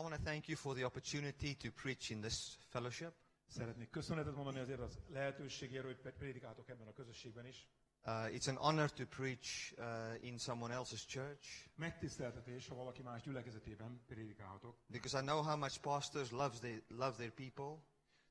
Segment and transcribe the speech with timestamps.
[0.00, 3.12] I want to thank you for the opportunity to preach in this fellowship.
[3.48, 7.66] Szeretnék köszönetet mondani azért az lehetőségért, hogy prédikáltok ebben a közösségben is.
[8.06, 9.84] Uh, it's an honor to preach uh,
[10.24, 14.76] in someone else's church Megtiszteltetés, ha valaki más gyülekezetében prédikálhatok.
[14.86, 17.82] because I know how much pastors loves their, love their people.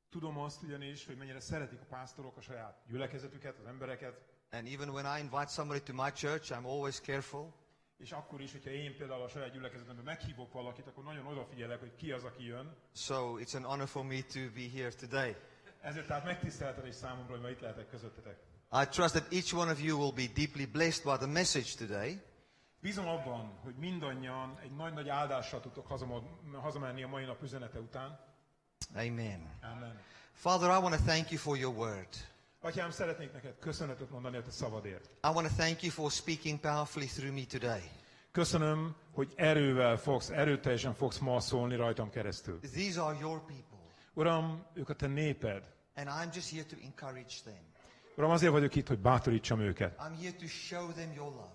[0.10, 4.90] Tudom azt ugyanis, hogy mennyire szeretik a pásztorok a saját gyülekezetüket, az embereket, And even
[4.90, 7.54] when I invite somebody to my church, I'm always careful
[8.00, 11.96] és akkor is, hogyha én például a saját gyülekezetemben meghívok valakit, akkor nagyon odafigyelek, hogy
[11.96, 12.76] ki az, aki jön.
[12.96, 15.36] So it's an honor for me to be here today.
[15.82, 18.38] Ezért tehát megtiszteltetés számomra, hogy ma itt lehetek közöttetek.
[18.72, 22.22] I trust that each one of you will be deeply blessed by the message today.
[22.82, 25.88] Bízom abban, hogy mindannyian egy nagy-nagy áldással tudtok
[26.54, 28.20] hazamenni a mai nap üzenete után.
[28.96, 29.58] Amen.
[29.62, 30.00] Amen.
[30.34, 32.08] Father, I want to thank you for your word.
[32.62, 35.06] Atyám, szeretnék neked köszönetet mondani a te szavadért.
[35.06, 37.82] I want to thank you for speaking powerfully through me today.
[38.32, 42.60] Köszönöm, hogy erővel fogsz, erőteljesen fogsz ma szólni rajtam keresztül.
[42.60, 43.78] These are your people,
[44.14, 45.64] Uram, ők a te néped.
[45.96, 47.60] and I'm just here to encourage them.
[48.18, 49.96] Uram, azért vagyok itt, hogy bátorítsam őket.
[50.00, 51.54] I'm here to show them your love.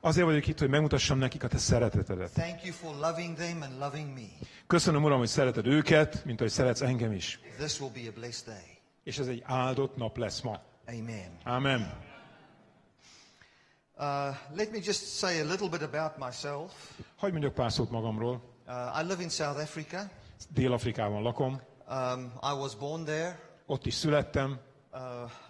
[0.00, 2.32] Azért vagyok itt, hogy megmutassam nekik a te szeretetedet.
[2.32, 4.46] Thank you for loving them and loving me.
[4.66, 7.40] Köszönöm, Uram, hogy szereted őket, mint ahogy szeretsz engem is.
[7.58, 8.79] This will be a blessed day.
[9.10, 10.60] És ez egy áldott nap lesz ma.
[10.86, 11.38] Amen.
[11.44, 11.80] Amen.
[13.98, 14.06] Uh,
[14.54, 16.72] let me just say a little bit about myself.
[17.16, 18.42] Hagyj mondjak pár szót magamról.
[18.66, 20.10] Uh, I live in South Africa.
[20.48, 21.60] Dél-Afrikában lakom.
[21.88, 23.40] Um, I was born there.
[23.66, 24.60] Ott is születtem.
[24.92, 25.00] Uh,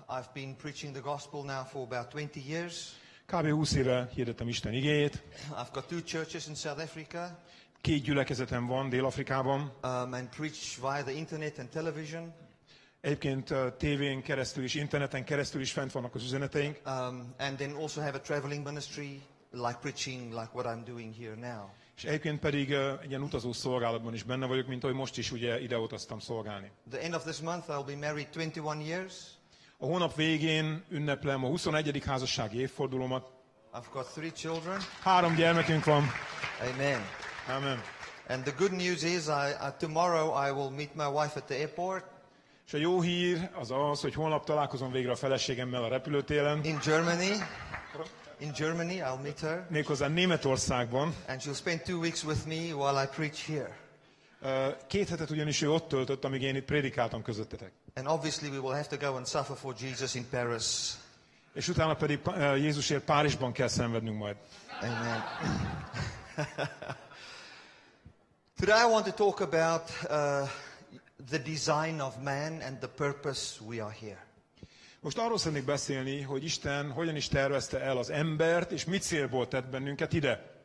[0.08, 2.92] I've been preaching the gospel now for about 20 years.
[3.26, 3.46] Kb.
[3.46, 5.22] 20 éve hirdettem Isten igéjét.
[5.50, 7.38] I've got two churches in South Africa
[7.80, 9.60] Két gyülekezetem van Dél-Afrikában.
[9.60, 12.32] um, and preach via the internet and television.
[13.00, 16.78] Egyébként uh, tévén keresztül és interneten keresztül is fent vannak az üzeneteink.
[16.86, 21.34] Um, and then also have a traveling ministry, like preaching, like what I'm doing here
[21.34, 21.68] now.
[21.96, 25.32] És egyébként pedig uh, egy ilyen utazó szolgálatban is benne vagyok, mint ahogy most is
[25.32, 26.70] ugye ide utaztam szolgálni.
[26.90, 29.14] The end of this month, I'll be married 21 years.
[29.78, 32.02] A hónap végén ünneplem a 21.
[32.04, 33.30] házassági évfordulómat.
[33.74, 34.80] I've got three children.
[35.02, 36.04] Három gyermekünk van.
[36.72, 37.00] Amen.
[37.48, 37.82] Amen.
[38.28, 41.54] And the good news is, I, uh, tomorrow I will meet my wife at the
[41.54, 42.04] airport
[42.70, 46.78] És a jó hír az az, hogy holnap találkozom végre a feleségemmel a repülőtéren, in
[46.84, 47.32] Germany.
[48.38, 51.14] In Germany, I'll meet her, méghozzá Németországban.
[51.26, 53.76] and she'll spend two weeks with me while I preach here.
[54.86, 57.72] Két hetet ugyanis ő ott töltött, amíg én itt prédikáltam közöttetek.
[57.94, 60.90] And obviously, we will have to go and suffer for Jesus in Paris.
[61.54, 62.18] És utána pedig
[62.56, 64.36] Jézusért Párizsban kell szenvednünk majd.
[64.80, 65.22] Amen.
[68.60, 70.48] Today, I want to talk about uh,
[71.28, 74.26] the design of man and the purpose we are here.
[75.00, 79.48] Most arról szeretnék beszélni, hogy Isten hogyan is tervezte el az embert, és mit célból
[79.48, 80.58] tett bennünket ide.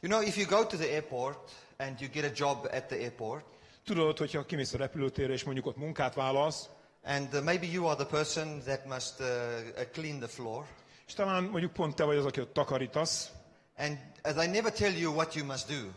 [0.00, 2.96] You know, if you go to the airport and you get a job at the
[2.96, 3.44] airport,
[3.88, 6.68] Tudod, hogyha kimész a repülőtérre, és mondjuk ott munkát válasz,
[7.04, 10.64] and uh, maybe you are the person that must uh, uh, clean the floor,
[11.06, 13.30] és talán mondjuk pont te vagy az, aki ott takarítasz,
[13.76, 15.88] and uh, they never tell you what you must do,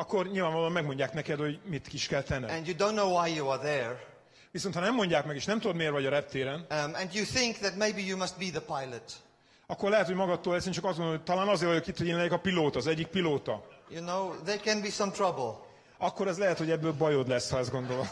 [0.00, 2.50] akkor nyilvánvalóan megmondják neked, hogy mit is kell tenned.
[2.50, 4.08] and you don't know why you are there,
[4.52, 7.24] Viszont ha nem mondják meg, és nem tudod, miért vagy a reptéren, um, and you
[7.24, 9.12] think that maybe you must be the pilot.
[9.66, 12.16] akkor lehet, hogy magadtól egyszerűen csak azt mondod, hogy talán azért vagyok itt, hogy én
[12.16, 13.64] legyek a pilóta, az egyik pilóta.
[13.90, 15.52] You know, there can be some trouble.
[15.98, 18.06] Akkor ez lehet, hogy ebből bajod lesz, ha ezt gondolod.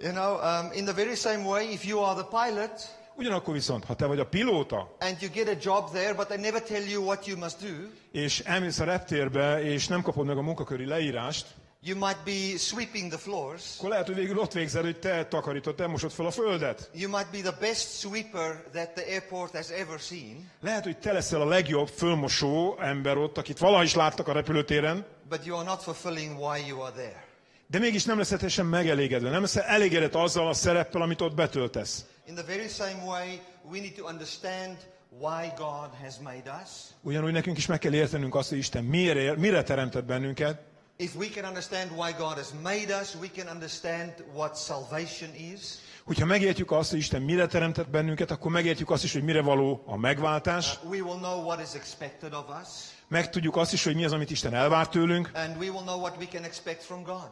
[0.00, 2.72] You know, um, in the very same way, if you are the pilot
[3.16, 6.38] Ugyanakkor viszont, ha te vagy a pilóta, and you get a job there, but they
[6.38, 7.72] never tell you what you must do,
[8.12, 11.46] és elmész a reptérbe, és nem kapod meg a munkaköri leírást,
[11.82, 13.62] you might be sweeping the floors.
[13.78, 16.90] akkor lehet, hogy végül ott végzel, hogy te takarítod, te mosod fel a földet.
[16.94, 21.12] You might be the best sweeper that the airport has ever seen, Lehet, hogy te
[21.12, 25.66] leszel a legjobb fölmosó ember ott, akit valaha is láttak a repülőtéren, but you are
[25.68, 27.23] not fulfilling why you are there.
[27.66, 32.04] De mégis nem leszel teljesen megelégedve, nem leszel elégedett azzal a szereppel, amit ott betöltesz.
[32.26, 34.76] In the very same way, we need to understand
[35.18, 36.70] why God has made us.
[37.00, 40.60] Ugyanúgy nekünk is meg kell értenünk azt, hogy Isten mire, mire teremtett bennünket.
[40.96, 45.60] If we can understand why God has made us, we can understand what salvation is.
[46.04, 49.82] Hogyha megértjük azt, hogy Isten mire teremtett bennünket, akkor megértjük azt is, hogy mire való
[49.86, 50.78] a megváltás.
[50.84, 52.68] We will know what is expected of us,
[53.08, 55.30] Megtudjuk azt is, hogy mi az, amit Isten elvár tőlünk.
[55.34, 57.30] and we will know what we can expect from God.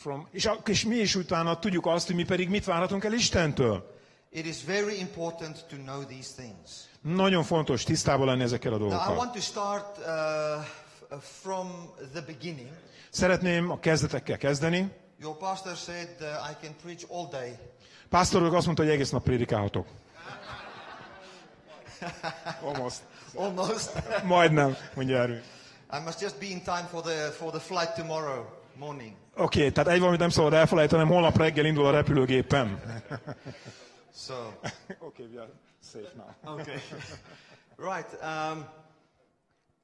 [0.00, 3.12] From, és, a- és mi is utána tudjuk azt, hogy mi pedig mit várhatunk el
[3.12, 3.96] Istentől.
[4.30, 6.70] It is very important to know these things.
[7.00, 9.16] Nagyon fontos tisztában lenni ezekkel a Now, I dolgokkal.
[9.16, 10.04] want to start uh,
[11.18, 12.68] f- from the beginning.
[13.10, 14.92] Szeretném a kezdetekkel kezdeni.
[15.20, 17.58] Your pastor said uh, I can preach all day.
[18.08, 19.86] Pásztor úr azt mondta, hogy egész nap prédikálhatok.
[22.62, 23.00] Almost.
[23.34, 23.92] Almost.
[24.24, 25.42] Majdnem, mondja erő.
[25.92, 28.44] I must just be in time for the, for the flight tomorrow.
[28.74, 29.14] Morning.
[29.38, 32.80] Oké, okay, tehát egy valamit nem szabad elfelejtenem, holnap reggel indul a repülőgépem.
[34.26, 34.34] So,
[35.08, 35.48] okay, we are
[35.80, 36.52] safe now.
[36.54, 36.80] okay.
[37.76, 38.06] right.
[38.20, 38.66] Um,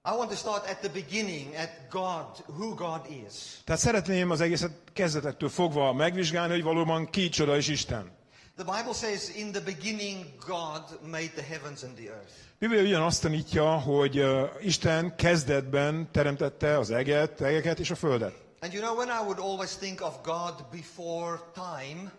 [0.04, 3.60] I want to start at the beginning, at God, who God is.
[3.64, 8.12] Tehát szeretném az egészet kezdetektől fogva megvizsgálni, hogy valóban ki csoda is Isten.
[8.56, 12.32] The Bible says, in the beginning, God made the heavens and the earth.
[12.58, 14.24] Biblia ugyanazt tanítja, hogy
[14.60, 18.43] Isten kezdetben teremtette az eget, egeket és a földet.
[18.64, 22.10] And you know, when I would always think of God before time,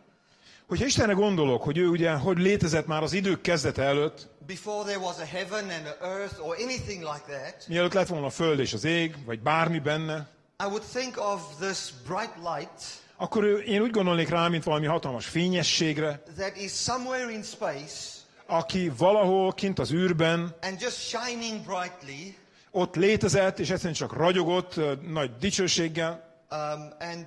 [0.68, 5.00] Hogyha Istenre gondolok, hogy ő ugye, hogy létezett már az idők kezdete előtt, before there
[5.00, 8.59] was a heaven and an earth or anything like that, mielőtt lett volna a föld
[8.59, 10.27] és az ég, vagy bármi benne,
[10.59, 12.81] I would think of this bright light
[13.15, 18.13] akkor ő, én úgy gondolnék rá, mint valami hatalmas fényességre, that is somewhere in space
[18.45, 22.38] aki valahol kint az űrben and just shining brightly.
[22.71, 26.24] ott létezett, és egyszerűen csak ragyogott nagy dicsőséggel.
[26.51, 27.25] Um, and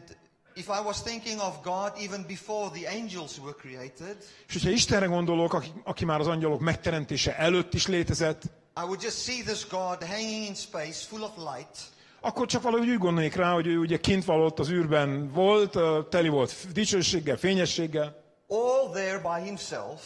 [0.54, 4.16] if I was thinking of God even before the angels were created,
[4.48, 8.42] És hogyha Istenre gondolok, aki, aki már az angyalok megteremtése előtt is létezett,
[8.76, 11.76] I would just see this God hanging in space full of light.
[12.20, 15.78] akkor csak valahogy úgy gondolnék rá, hogy ő ugye kint valott az űrben volt,
[16.08, 20.02] teli volt dicsőséggel, fényességgel, all there by himself,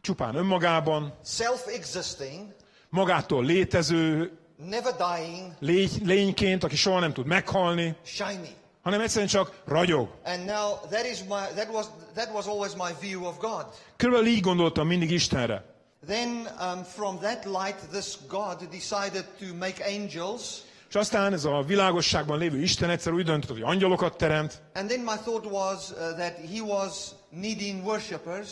[0.00, 2.54] csupán önmagában, self-existing,
[2.88, 8.48] magától létező never dying, lény, lényként, aki soha nem tud meghalni, shiny.
[8.82, 10.08] hanem egyszerűen csak ragyog.
[10.24, 13.66] And now that is my that was that was always my view of God.
[13.96, 15.64] Körülbelül így gondoltam mindig Istenre.
[16.06, 20.42] Then um, from that light, this God decided to make angels.
[20.88, 24.62] És aztán ez a világosságban lévő Isten egyszer úgy döntött, hogy angyalokat teremt.
[24.74, 28.48] And then my thought was uh, that he was needing worshippers.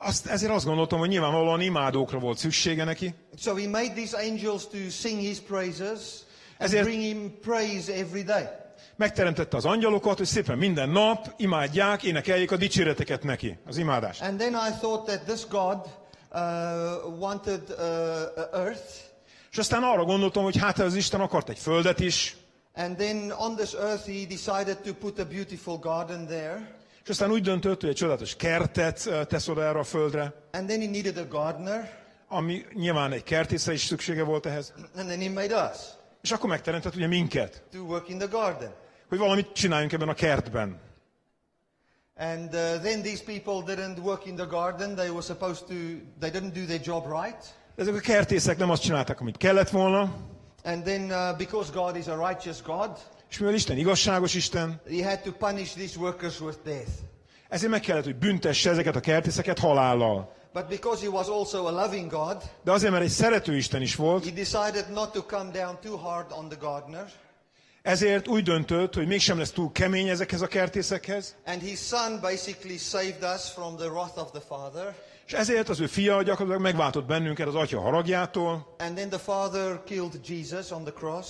[0.00, 3.14] Azt, ezért azt gondoltam, hogy nyilvánvalóan imádókra volt szüksége neki.
[3.38, 5.98] So he made these angels to sing his praises
[6.58, 8.42] Ezért- bring him praise every day.
[8.96, 14.22] Megteremtette az angyalokat, hogy szépen minden nap imádják, énekeljék a dicséreteket neki, az imádást.
[14.22, 15.78] And then I thought that this God
[16.32, 18.82] uh, wanted uh, earth,
[19.50, 22.36] És aztán arra gondoltam, hogy hát az Isten akart egy földet is,
[22.74, 26.76] and then on this earth he decided to put a beautiful garden there,
[27.08, 30.80] és aztán úgy döntött, hogy egy csodálatos kertet tesz oda erre a földre, and then
[30.80, 34.72] he needed a gardener, ami nyilván egy kertészre is szüksége volt ehhez.
[34.96, 35.78] and then he made us
[36.22, 38.70] És akkor megteremtett ugye minket, to work in the garden.
[39.08, 40.80] hogy valamit csináljunk ebben a kertben.
[42.16, 44.94] And uh, then these people didn't work in the garden.
[44.94, 45.74] They were supposed to,
[46.20, 47.54] they didn't do their job right.
[47.76, 50.16] Ezek a kertészek nem azt csinálták, amit kellett volna,
[50.64, 52.98] And then uh, because God is a righteous God,
[53.30, 56.88] és mivel Isten igazságos Isten, he had to punish these workers with death.
[57.48, 60.36] ezért meg kellett, hogy büntesse ezeket a kertészeket halállal.
[60.52, 63.94] But because he was also a loving God, De azért, mert egy szerető Isten is
[63.94, 67.10] volt, he decided not to come down too hard on the gardener.
[67.82, 72.76] ezért úgy döntött, hogy mégsem lesz túl kemény ezekhez a kertészekhez, And his son basically
[72.76, 74.94] saved us from the wrath of the father.
[75.26, 79.82] és ezért az ő fia gyakorlatilag megváltott bennünket az atya haragjától, And then the father
[79.84, 81.26] killed Jesus on the cross.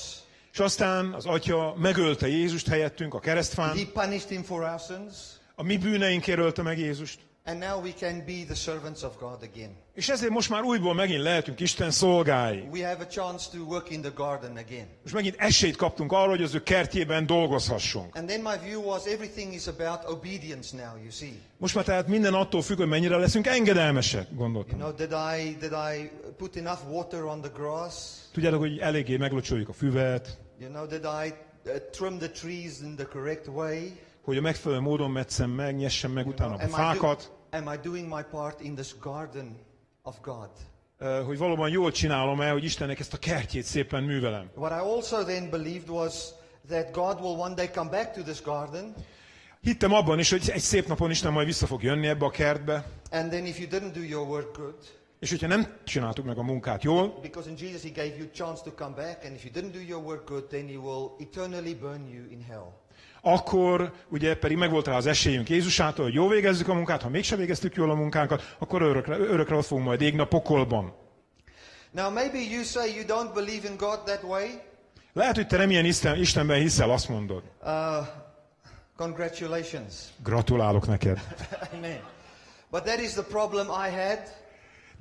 [0.59, 5.15] És aztán az atya megölte Jézust helyettünk a keresztfán, He punished him for our sins.
[5.55, 7.19] a mi bűneinkért ölte meg Jézust.
[7.45, 9.71] And now we can be the servants of God again.
[9.95, 12.69] És ezért most már újból megint lehetünk Isten szolgái.
[12.73, 14.87] We have a chance to work in the garden again.
[15.03, 18.15] Most megint esélyt kaptunk arra, hogy az ő kertjében dolgozhassunk.
[18.17, 21.33] And then my view was everything is about obedience now, you see.
[21.57, 24.79] Most már tehát minden attól függ, hogy mennyire leszünk engedelmesek, You gondoltam.
[24.79, 27.95] know, did I, did I put enough water on the grass?
[28.33, 31.33] Tudjátok, hogy eléggé meglocsoljuk a füvet, You know, did I
[31.67, 33.93] uh, trim the trees in the correct way?
[34.25, 37.73] hogy a megfelelő módon metszem meg, nyessem meg utána a Am I, do- fákat, am
[37.73, 39.57] I doing my part in this garden
[40.03, 40.51] of God?
[40.99, 44.51] ö, hogy valóban jól csinálom-e, hogy Istennek ezt a kertjét szépen művelem.
[44.55, 46.15] What I also then believed was
[46.69, 48.95] that God will one day come back to this garden,
[49.61, 52.85] Hittem abban is, hogy egy szép napon Isten majd vissza fog jönni ebbe a kertbe,
[53.11, 54.75] and then if you didn't do your work good,
[55.21, 58.63] és hogyha nem csináltuk meg a munkát jól, because in Jesus He gave you chance
[58.63, 61.75] to come back, and if you didn't do your work good, then He will eternally
[61.75, 62.67] burn you in hell.
[63.23, 67.39] akkor ugye pedig megvolt rá az esélyünk Jézusától, hogy jól végezzük a munkát, ha mégsem
[67.39, 70.95] végeztük jól a munkánkat, akkor örökre, örökre ott fogunk majd égni a pokolban.
[71.91, 74.47] Now, maybe you say you don't believe in God that way.
[75.13, 77.43] Lehet, hogy te nem ilyen Isten, Istenben hiszel, azt mondod.
[77.63, 78.07] Uh,
[78.97, 79.95] congratulations.
[80.23, 81.21] Gratulálok neked.
[81.75, 82.01] Amen.
[82.71, 84.19] But that is the problem I had.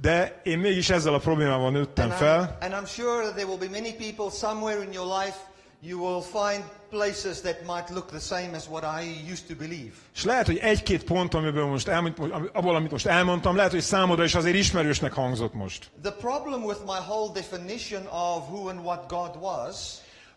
[0.02, 3.70] De én mégis ezzel a problémával nőttem fel, and I'm sure that there will be
[3.70, 5.36] many people somewhere in your life
[5.82, 9.92] you will find places that might look the same as what I used to believe.
[10.16, 12.14] és lehet, hogy egy-két pont, amiből most elmond,
[12.54, 15.92] abból, amit most elmondtam, lehet, hogy számodra is azért ismerősnek hangzott most.
[16.02, 19.76] The problem with my whole definition of who and what God was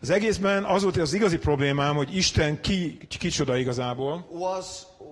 [0.01, 4.27] Az egészben az volt az igazi problémám, hogy Isten ki, kicsoda igazából.
[4.31, 4.65] was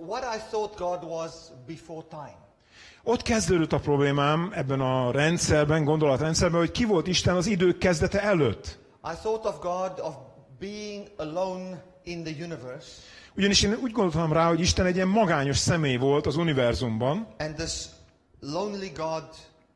[0.06, 1.30] what I thought God was
[1.66, 2.48] before time.
[3.10, 8.22] Ott kezdődött a problémám ebben a rendszerben, gondolatrendszerben, hogy ki volt Isten az idők kezdete
[8.22, 8.78] előtt.
[9.04, 10.14] I thought of God of
[10.58, 12.86] being alone in the universe,
[13.36, 17.54] Ugyanis én úgy gondoltam rá, hogy Isten egy ilyen magányos személy volt az univerzumban, and
[17.54, 17.84] this
[18.40, 19.24] lonely God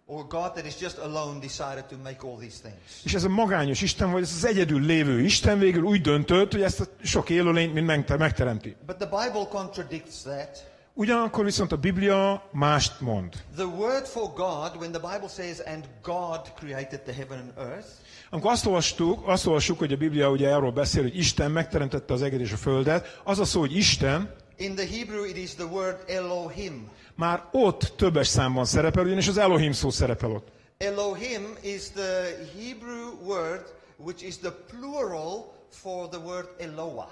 [0.07, 3.05] or God that is just alone decided to make all these things.
[3.05, 6.63] és ez a magányos Isten, vagy ez az egyedül lévő Isten végül úgy döntött, hogy
[6.63, 8.77] ezt a sok élőlényt mind megte- megteremti.
[8.87, 10.73] But the Bible contradicts that.
[10.97, 13.35] Ugyanakkor viszont a Biblia mást mond.
[13.57, 17.89] The word for God, when the Bible says, and God created the heaven and earth,
[18.31, 22.23] Amikor azt olvastuk, azt olvassuk, hogy a Biblia ugye arról beszél, hogy Isten megteremtette az
[22.23, 25.65] eget és a földet, az a szó, hogy Isten, in the Hebrew it is the
[25.65, 26.91] word Elohim.
[27.17, 30.49] már ott többes számban szerepel, ugyanis az Elohim szó szerepel ott.
[30.79, 32.23] Elohim is the
[32.59, 33.63] Hebrew word
[33.97, 37.09] which is the plural for the word Eloah.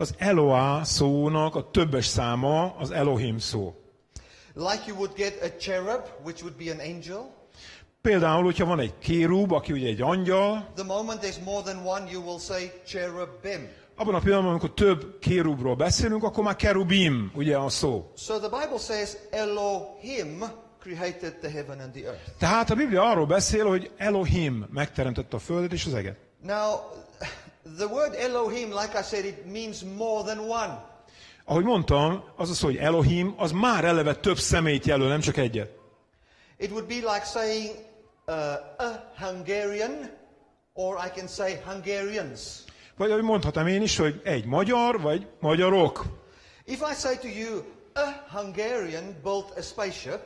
[0.00, 3.74] Az Eloá szónak a többes száma az Elohim szó.
[4.54, 7.34] Like you would get a cherub, which would be an angel.
[8.02, 12.10] Például, hogyha van egy kérub, aki ugye egy angyal, The moment there's more than one,
[12.10, 13.68] you will say cherubim.
[13.96, 18.12] abban a pillanatban, amikor több kérubról beszélünk, akkor már kerubim, ugye a szó.
[18.16, 20.44] So the Bible says Elohim
[20.78, 22.22] created the heaven and the earth.
[22.38, 26.16] Tehát a Biblia arról beszél, hogy Elohim megteremtette a földet és az eget.
[26.42, 26.74] Now,
[27.76, 30.88] the word Elohim, like I said, it means more than one.
[31.44, 35.36] Ahogy mondtam, az a szó, hogy Elohim, az már eleve több személyt jelöl, nem csak
[35.36, 35.70] egyet.
[36.58, 37.70] It would be like saying
[38.26, 38.34] uh,
[38.78, 40.10] a Hungarian,
[40.72, 42.40] or I can say Hungarians.
[42.96, 46.04] Vagy ahogy mondhatom én is, hogy egy magyar, vagy magyarok.
[46.64, 47.62] If I say to you,
[47.94, 50.20] a Hungarian built a spaceship,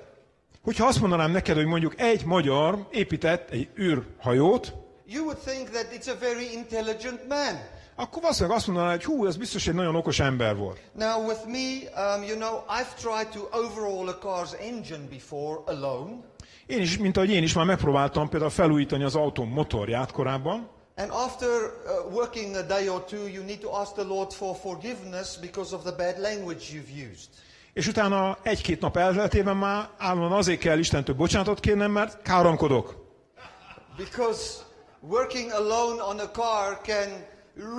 [0.64, 4.74] Hogyha azt mondanám neked, hogy mondjuk egy magyar épített egy űrhajót,
[5.06, 7.58] you would think that it's a very intelligent man.
[7.96, 10.80] akkor valószínűleg azt mondaná, hogy hú, ez biztos egy nagyon okos ember volt.
[10.92, 16.12] Now, with me, um, you know, I've tried to overhaul a car's engine before alone.
[16.66, 21.10] Én is, mint ahogy én is már megpróbáltam például felújítani az autóm motorját korábban, And
[21.10, 25.36] after uh, working a day or two, you need to ask the Lord for forgiveness
[25.36, 27.28] because of the bad language you've used.
[27.72, 32.94] és utána egy-két nap elteltében már állandóan azért kell Istentől bocsánatot kérnem, mert káromkodok.
[33.96, 34.63] Because
[35.08, 37.08] working alone on a car can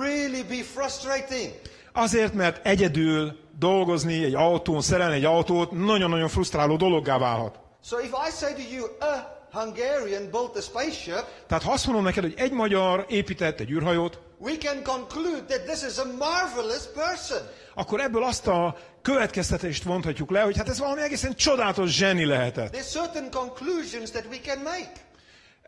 [0.00, 1.52] really be frustrating.
[1.92, 7.58] Azért, mert egyedül dolgozni egy autón, szerelni egy autót nagyon-nagyon frusztráló dologgá válhat.
[7.84, 12.04] So if I say to you, a Hungarian built a spaceship, Tehát ha azt mondom
[12.04, 16.82] neked, hogy egy magyar épített egy űrhajót, we can conclude that this is a marvelous
[16.94, 17.38] person.
[17.74, 22.76] akkor ebből azt a következtetést vonhatjuk le, hogy hát ez valami egészen csodálatos zseni lehetett.
[22.76, 24.90] There's certain conclusions that we can make.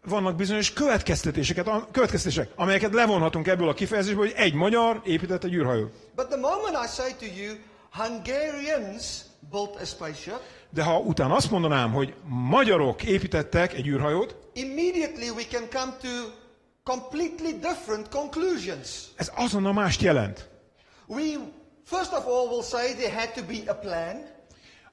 [0.04, 5.92] Vannak bizonyos következtetéseket, következtetések, amelyeket levonhatunk ebből a kifejezésből, hogy egy magyar épített egy űrhajót.
[6.14, 7.54] But the moment I say to you,
[7.90, 9.04] Hungarians
[9.50, 10.40] built a spaceship,
[10.70, 16.08] De ha utána azt mondanám, hogy magyarok építettek egy űrhajót, immediately we can come to
[16.84, 18.88] completely different conclusions.
[19.16, 20.48] ez azonnal mást jelent.
[21.06, 21.22] We,
[21.84, 24.36] first of all, will say there had to be a plan.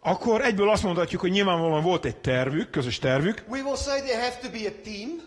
[0.08, 4.20] Akkor egyből azt mondhatjuk, hogy nyilvánvalóan volt egy tervük, közös tervük, We will say there
[4.22, 5.22] have to be a team.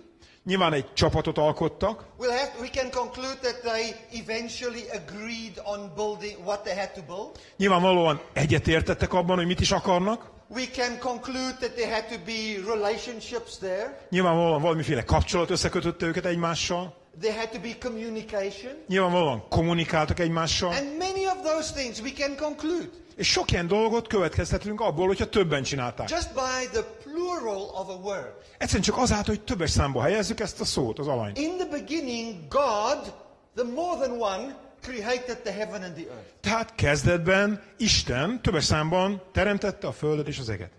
[0.44, 6.36] nyilván egy csapatot alkottak, We'll have, we can conclude that they eventually agreed on building
[6.46, 7.30] what they had to build.
[7.56, 12.72] nyilvánvalóan egyetértettek abban, hogy mit is akarnak, We can conclude that there had to be
[12.74, 13.98] relationships there.
[14.10, 18.72] nyilvánvalóan valamiféle kapcsolat összekötötte őket egymással, There had to be communication.
[18.88, 24.06] nyilvánvalóan kommunikáltak egymással, And many of those things we can conclude és sok ilyen dolgot
[24.06, 26.10] következtetünk abból, hogyha többen csinálták.
[26.10, 28.32] just by the plural of a word.
[28.58, 31.38] Egyszerűen csak azáltal, hogy többes számba helyezzük ezt a szót, az alanyt.
[31.38, 33.14] In the beginning, God,
[33.54, 36.28] the more than one, created the heaven and the earth.
[36.40, 40.70] Tehát kezdetben Isten többes számban teremtette a földet és az eget.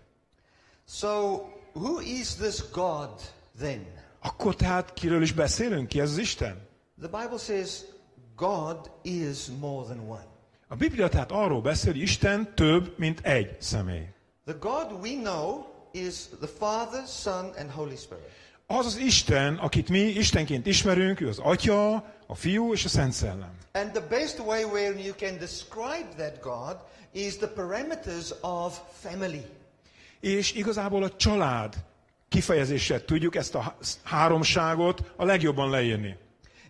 [0.88, 1.40] So,
[1.72, 3.10] who is this God
[3.58, 3.86] then?
[4.22, 5.88] Akkor tehát kiről is beszélünk?
[5.88, 6.68] Ki ez az Isten?
[7.00, 7.70] The Bible says
[8.36, 10.28] God is more than one.
[10.72, 14.06] A Biblia tehát arról beszél, hogy Isten több, mint egy személy.
[14.44, 18.24] The God we know is the Father, Son, and Holy Spirit.
[18.66, 21.94] Az az Isten, akit mi Istenként ismerünk, ő az Atya,
[22.26, 23.52] a Fiú és a Szent Szellem.
[23.72, 26.76] And the best way where you can describe that God
[27.12, 29.44] is the parameters of family.
[30.20, 31.74] És igazából a család
[32.28, 36.16] kifejezéssel tudjuk ezt a há- háromságot a legjobban leírni.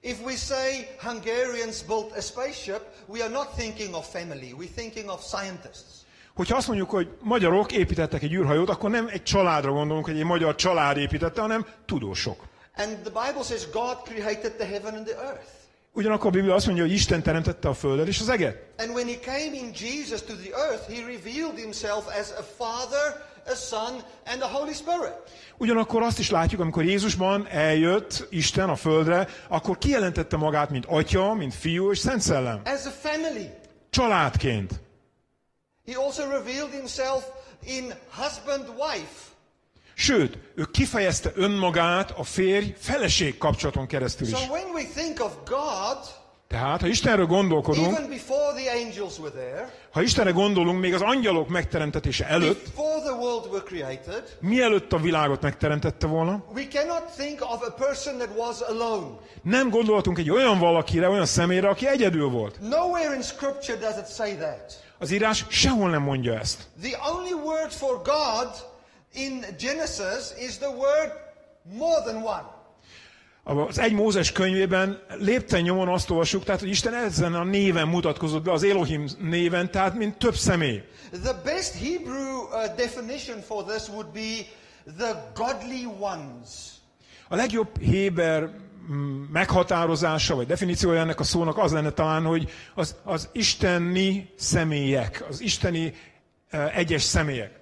[0.02, 5.08] If we say Hungarians built a spaceship, we are not thinking of family, we're thinking
[5.08, 6.06] of scientists.
[6.34, 10.24] Hogyha azt mondjuk, hogy magyarok építettek egy űrhajót, akkor nem egy családra gondolunk, hogy egy
[10.24, 12.44] magyar család építette, hanem tudósok.
[12.76, 15.48] And the Bible says God created the heaven and the earth.
[15.92, 18.62] Ugyanakkor a Biblia azt mondja, hogy Isten teremtette a földet és az eget.
[18.78, 23.29] And when he came in Jesus to the earth, he revealed himself as a Father,
[23.46, 25.14] a Son, and a Holy Spirit.
[25.56, 31.34] Ugyanakkor azt is látjuk, amikor Jézusban eljött Isten a földre, akkor kijelentette magát, mint atya,
[31.34, 32.60] mint fiú és szent szellem.
[32.64, 33.50] As a family.
[33.90, 34.80] Családként.
[35.86, 37.24] He also revealed himself
[37.64, 39.28] in husband-wife.
[39.94, 44.38] Sőt, ő kifejezte önmagát a férj-feleség kapcsolaton keresztül is.
[44.38, 45.98] So when we think of God,
[46.50, 47.98] Tehát, ha Istenről gondolkodunk,
[49.90, 52.66] ha Istenre gondolunk még az angyalok megteremtetése előtt,
[54.40, 56.44] mielőtt a világot megteremtette volna,
[59.42, 62.58] nem gondolhatunk egy olyan valakire, olyan személyre, aki egyedül volt.
[64.98, 66.58] Az írás sehol nem mondja ezt.
[66.82, 68.50] The only word for God
[69.12, 71.12] in Genesis is the word
[71.62, 72.59] more than one.
[73.42, 78.42] Az egy Mózes könyvében lépten nyomon azt olvassuk, tehát, hogy Isten ezen a néven mutatkozott
[78.42, 80.82] be, az Elohim néven, tehát mint több személy.
[81.22, 84.46] The best Hebrew uh, definition for this would be
[84.98, 86.48] the godly ones.
[87.28, 88.50] A legjobb Héber
[88.92, 95.24] mm, meghatározása, vagy definíciója ennek a szónak az lenne talán, hogy az, az isteni személyek,
[95.28, 95.94] az isteni
[96.52, 97.59] uh, egyes személyek.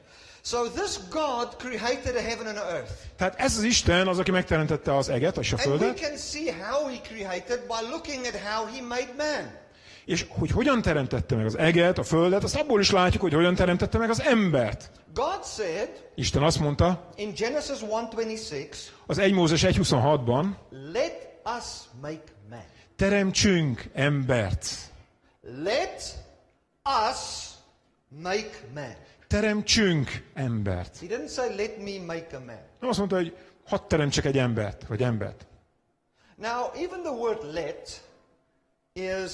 [0.50, 2.92] So this God created a heaven and an earth.
[3.16, 6.16] Tehát ez az Isten az, aki megteremtette az eget és a And we földet, can
[6.16, 9.50] see how he created by looking at how he made man.
[10.04, 13.54] és hogy hogyan teremtette meg az eget, a földet, azt abból is látjuk, hogy hogyan
[13.54, 14.90] teremtette meg az embert.
[15.14, 18.76] God said Isten azt mondta, in Genesis 1:26,
[19.06, 20.56] az 1 Mózes 1.26-ban,
[20.92, 21.64] "Let us
[22.00, 22.64] make man."
[22.96, 24.76] teremtsünk embert.
[25.62, 26.14] Let
[26.84, 27.48] us
[28.08, 28.94] make man.
[29.28, 30.98] Teremtsünk embert.
[30.98, 32.60] He didn't say let me make a man.
[32.80, 35.46] Nem azt mondta, hogy hadd teremtsek egy embert, vagy embert.
[36.36, 38.02] Now, even the word let
[38.92, 39.32] is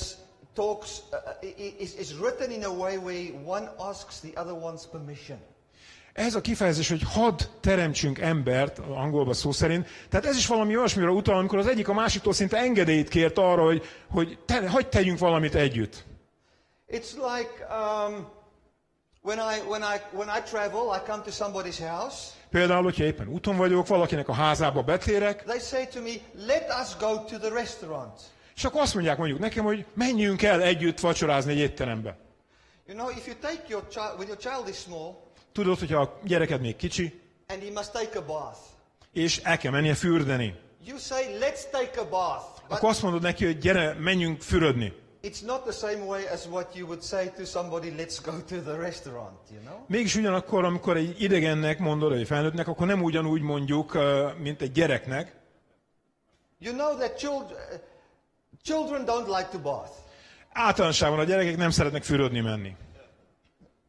[0.55, 5.39] talks uh, is, is written in a way where one asks the other one's permission.
[6.13, 11.11] Ez a kifejezés, hogy hadd teremtsünk embert, angolban szó szerint, tehát ez is valami olyasmire
[11.11, 15.19] utal, amikor az egyik a másiktól szinte engedélyt kért arra, hogy, hogy te, hagyd tegyünk
[15.19, 16.05] valamit együtt.
[16.89, 18.27] It's like um,
[19.25, 22.33] when, I, when, I, when I travel, I come to somebody's house.
[22.51, 26.11] Például, hogyha éppen úton vagyok, valakinek a házába betérek, They say to me,
[26.47, 28.21] let us go to the restaurant.
[28.57, 32.17] és akkor azt mondják mondjuk nekem, hogy menjünk el együtt vacsorázni egy étterembe.
[32.87, 36.19] You know, if you take your child, when your child is small Tudod, hogyha a
[36.25, 38.59] gyereked még kicsi, and he must take a bath,
[39.13, 40.55] és el kell mennie fürdeni,
[40.87, 42.45] you say, let's take a bath.
[42.69, 44.93] Akkor azt mondod neki, hogy gyere, menjünk fürödni.
[45.25, 48.61] It's not the same way as what you would say to somebody, let's go to
[48.61, 49.85] the restaurant, you know?
[49.87, 53.99] Mégis ugyanakkor, amikor egy idegennek mondod, egy felnőttnek, akkor nem ugyanúgy mondjuk,
[54.39, 55.37] mint egy gyereknek.
[56.59, 57.59] You know that children,
[58.63, 59.91] children don't like to bath.
[60.53, 62.77] Általánosságban a gyerekek nem szeretnek fürödni menni.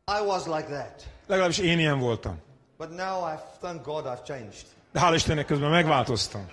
[0.08, 1.04] I was like that.
[1.28, 2.42] Legalábbis én ilyen voltam.
[2.78, 4.66] But now I've, thank God I've changed.
[4.92, 6.50] De hál' Istennek közben megváltoztam.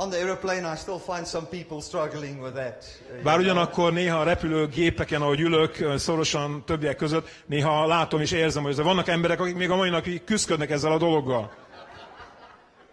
[0.00, 2.84] On the aeroplane, I still find some people struggling with that.
[3.22, 8.76] Bár ugyanakkor néha a repülőgépeken, ahogy ülök, szorosan többiek között, néha látom és érzem, hogy
[8.76, 11.52] vannak emberek, akik még a mai napig küzdködnek ezzel a dologgal.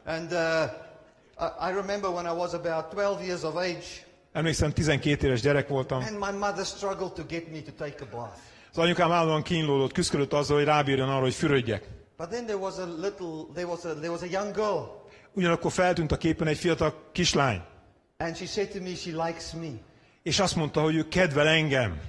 [0.05, 0.39] And uh,
[1.69, 3.85] I remember when I was about 12 years of age,
[4.33, 6.01] Emlékszem, 12 éves gyerek voltam.
[6.01, 8.37] and my mother struggled to get me to take a bath.
[8.71, 11.87] Az anyukám állandóan kínlódott, küzdködött azzal, hogy rábírjon arra, hogy fürödjek.
[12.17, 14.79] But then there was a little, there was a, there was a young girl,
[15.35, 17.61] Ugyanakkor feltűnt a képen egy fiatal kislány,
[18.17, 19.67] and she said to me she likes me.
[20.23, 21.99] és azt mondta, hogy ő kedvel engem.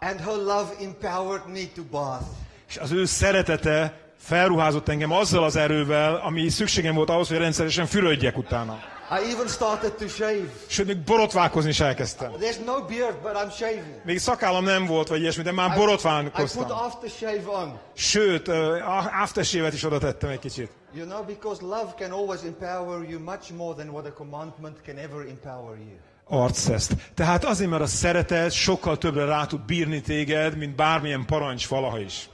[0.00, 2.24] And her love empowered me to bath.
[2.68, 7.86] És az ő szeretete felruházott engem azzal az erővel, ami szükségem volt ahhoz, hogy rendszeresen
[7.86, 8.78] fürödjek utána.
[9.10, 10.48] I even started to shave.
[10.66, 12.32] Sőt, még borotválkozni is elkezdtem.
[12.40, 14.00] There's no beard, but I'm shaving.
[14.04, 16.70] Még szakállam nem volt, vagy ilyesmi, de már I, I put borotválkoztam.
[16.70, 17.78] aftershave on.
[17.94, 20.70] Sőt, uh, aftershave-et is oda tettem egy kicsit.
[20.94, 24.96] You know, because love can always empower you much more than what a commandment can
[24.98, 25.96] ever empower you.
[26.42, 26.92] Arceszt.
[27.14, 32.00] Tehát azért, mert a szeretet sokkal többre rá tud bírni téged, mint bármilyen parancs valaha
[32.00, 32.28] is.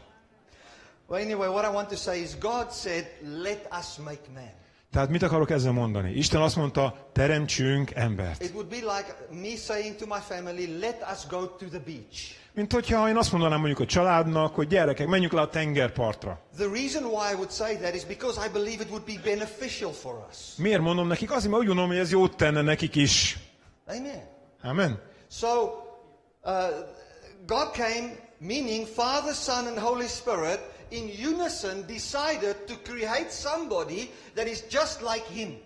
[1.06, 3.06] Well, anyway, what I want to say is God said,
[3.42, 4.52] let us make man.
[4.92, 6.12] Tehát mit akarok ezzel mondani?
[6.12, 8.42] Isten azt mondta, teremtsünk embert.
[8.42, 12.40] It would be like me saying to my family, let us go to the beach.
[12.54, 16.40] Mint hogyha én azt mondanám mondjuk a családnak, hogy gyerekek, menjünk le a tengerpartra.
[16.56, 19.92] The reason why I would say that is because I believe it would be beneficial
[19.92, 20.36] for us.
[20.56, 21.30] Miért mondom nekik?
[21.30, 23.38] Azért, mert úgy gondolom, hogy ez jót tenne nekik is.
[23.86, 24.28] Amen.
[24.62, 25.00] Amen.
[25.30, 25.48] So,
[26.44, 26.52] uh,
[27.46, 30.60] God came, meaning Father, Son, and Holy Spirit,
[30.92, 35.60] in unison decided to create somebody that is just like Him.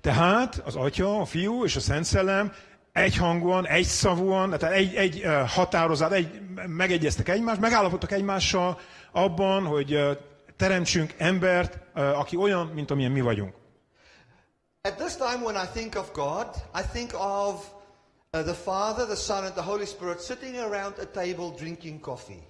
[0.00, 2.52] Tehát az Atya, a Fiú és a Szent Szellem
[2.92, 8.78] egyhangúan, egyszavúan, tehát egy, egy határozat, egy, megegyeztek egymást, megállapodtak egymással
[9.12, 10.18] abban, hogy
[10.56, 13.54] teremtsünk embert, aki olyan, mint amilyen mi vagyunk.
[14.82, 17.66] At this time, when I think of God, I think of
[18.32, 22.49] uh, the Father, the Son, and the Holy Spirit sitting around a table drinking coffee.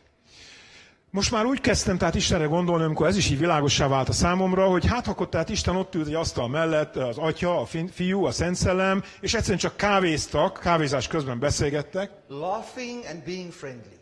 [1.13, 4.67] Most már úgy kezdtem tehát Istenre gondolni, amikor ez is így világossá vált a számomra,
[4.69, 8.25] hogy hát akkor tehát Isten ott ült egy asztal mellett, az Atya, a fi- Fiú,
[8.25, 13.95] a Szent Szellem, és egyszerűen csak kávéztak, kávézás közben beszélgettek, laughing and being friendly.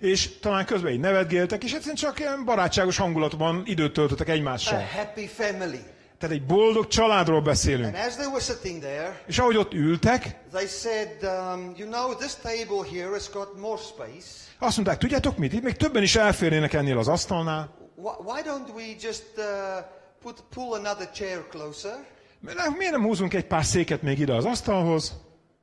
[0.00, 4.82] és talán közben így nevetgéltek, és egyszerűen csak ilyen barátságos hangulatban időt töltöttek A egymással.
[4.96, 5.80] happy family.
[6.18, 7.94] Tehát egy boldog családról beszélünk.
[7.96, 12.14] And as they were sitting there, És ahogy ott ültek, they said, um, You know,
[12.14, 14.46] this table here has got more space.
[14.58, 17.74] Azt mondták, tudjátok mit, itt még többen is elférnének ennél az asztalnál.
[17.96, 19.44] Wh- Why don't we just uh,
[20.22, 22.04] put, pull another chair closer
[22.40, 25.12] Miért nem húzunk egy pár széket még ide az asztalhoz,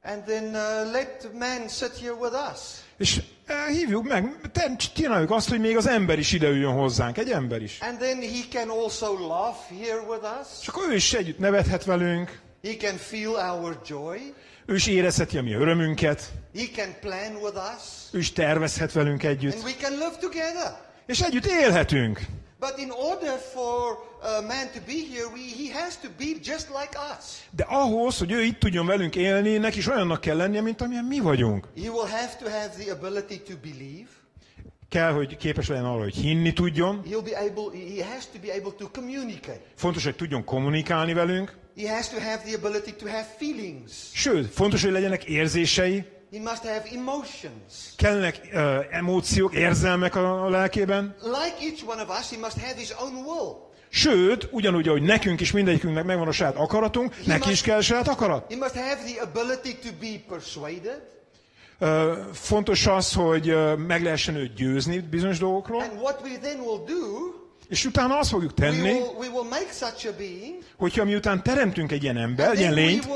[0.03, 2.60] and then uh, let man sit here with us?
[2.97, 4.36] és eh, hívjuk meg,
[4.93, 7.77] csináljuk azt, hogy még az ember is ide üljön hozzánk, egy ember is.
[7.81, 10.47] And then he can also laugh here with us.
[10.62, 14.34] És akkor ő is együtt nevethet velünk, He can feel our joy.
[14.65, 18.04] ő is érezheti a mi örömünket, He can plan with us.
[18.15, 20.78] Ő is tervezhet velünk And együtt, we can live together.
[21.06, 22.21] és együtt élhetünk.
[22.60, 26.67] But in order for a man to be here, we, he has to be just
[26.67, 27.25] like us.
[27.51, 31.06] De ahhoz, hogy ő itt tudjon velünk élni, neki is olyannak kell lennie, mint amilyen
[31.06, 31.67] mi vagyunk.
[31.84, 34.10] He will have to have the ability to believe.
[34.89, 37.01] Kell, hogy képes legyen arra, hogy hinni tudjon.
[37.10, 39.62] He'll be able, he has to be able to communicate.
[39.75, 41.56] Fontos, hogy tudjon kommunikálni velünk.
[41.78, 43.91] He has to have the ability to have feelings.
[44.13, 46.04] Sőt, fontos, hogy legyenek érzései,
[46.35, 47.93] He must have emotions.
[47.95, 51.15] kellenek uh, emóciók, érzelmek a, a lelkében.
[51.21, 53.55] Like each one of us, he must have his own will.
[53.89, 58.51] Sőt, ugyanúgy, ahogy nekünk is mindegyikünknek megvan a saját akaratunk, neki is kell saját akarat.
[58.51, 61.01] He must have the ability to be persuaded.
[61.79, 66.59] Uh, fontos az, hogy uh, meg lehessen őt győzni bizonyos dolgokról, And what we then
[66.59, 67.33] will do,
[67.69, 71.43] és utána azt fogjuk we tenni, will, we will make such a being, hogyha miután
[71.43, 73.07] teremtünk egy ilyen ember, egy ilyen then we lényt,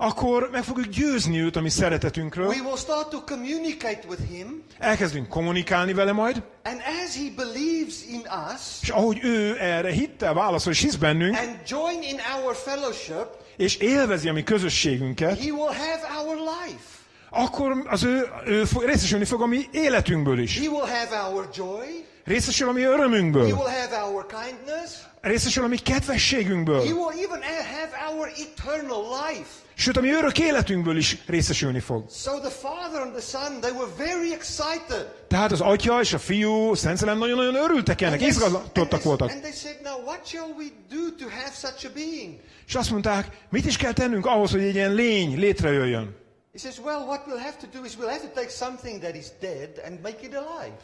[0.00, 4.62] akkor meg fogjuk győzni őt a mi szeretetünkről, We will start to communicate with him.
[4.78, 8.20] elkezdünk kommunikálni vele majd, And as he believes in
[8.54, 13.26] us és ahogy ő erre hittel válaszol és hisz bennünk, and join in our fellowship,
[13.56, 16.82] és élvezi a mi közösségünket, he will have our life.
[17.30, 20.58] akkor az ő, ő fog, részesülni fog a mi életünkből is.
[20.58, 22.04] He will have our joy.
[22.24, 23.42] Részesül a mi He örömünkből.
[23.44, 24.90] will have our kindness.
[25.20, 26.80] Részesül a mi He kedvességünkből.
[26.80, 29.48] will even have our eternal life.
[29.80, 32.04] Sőt, a mi örök életünkből is részesülni fog.
[32.10, 35.06] So the Father and the Son, they were very excited.
[35.28, 39.30] Tehát az Atya és a Fiú, Szent Szellem nagyon-nagyon örültek ennek, izgatottak voltak.
[39.30, 42.40] And they said, now what shall we do to have such a being?
[42.66, 46.16] És azt mondták, mit is kell tennünk ahhoz, hogy egy ilyen lény létrejöjjön?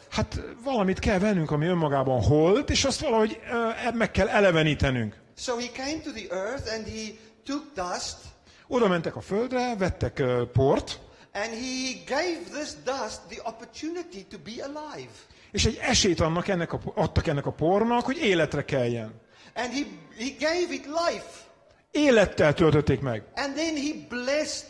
[0.09, 3.39] Hát valamit kell vennünk, ami önmagában holt, és azt valahogy
[3.87, 5.15] uh, meg kell elevenítenünk.
[5.37, 7.13] So he came to the earth and he
[7.45, 8.24] took dust
[8.67, 10.23] Oda mentek a földre, vettek
[10.53, 10.99] port,
[11.31, 15.11] and he gave this dust the opportunity to be alive.
[15.51, 19.21] és egy esélyt annak, ennek a, adtak ennek a pornak, hogy életre keljen.
[19.55, 19.83] And he,
[20.17, 21.43] he gave it life.
[21.91, 23.23] Élettel töltötték meg.
[23.35, 24.67] And then he blessed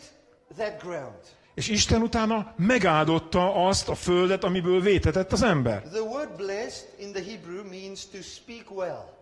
[0.56, 1.20] that ground.
[1.54, 5.82] És Isten utána megáldotta azt a földet, amiből vétetett az ember.
[5.82, 9.15] The word blessed in the Hebrew means to speak well.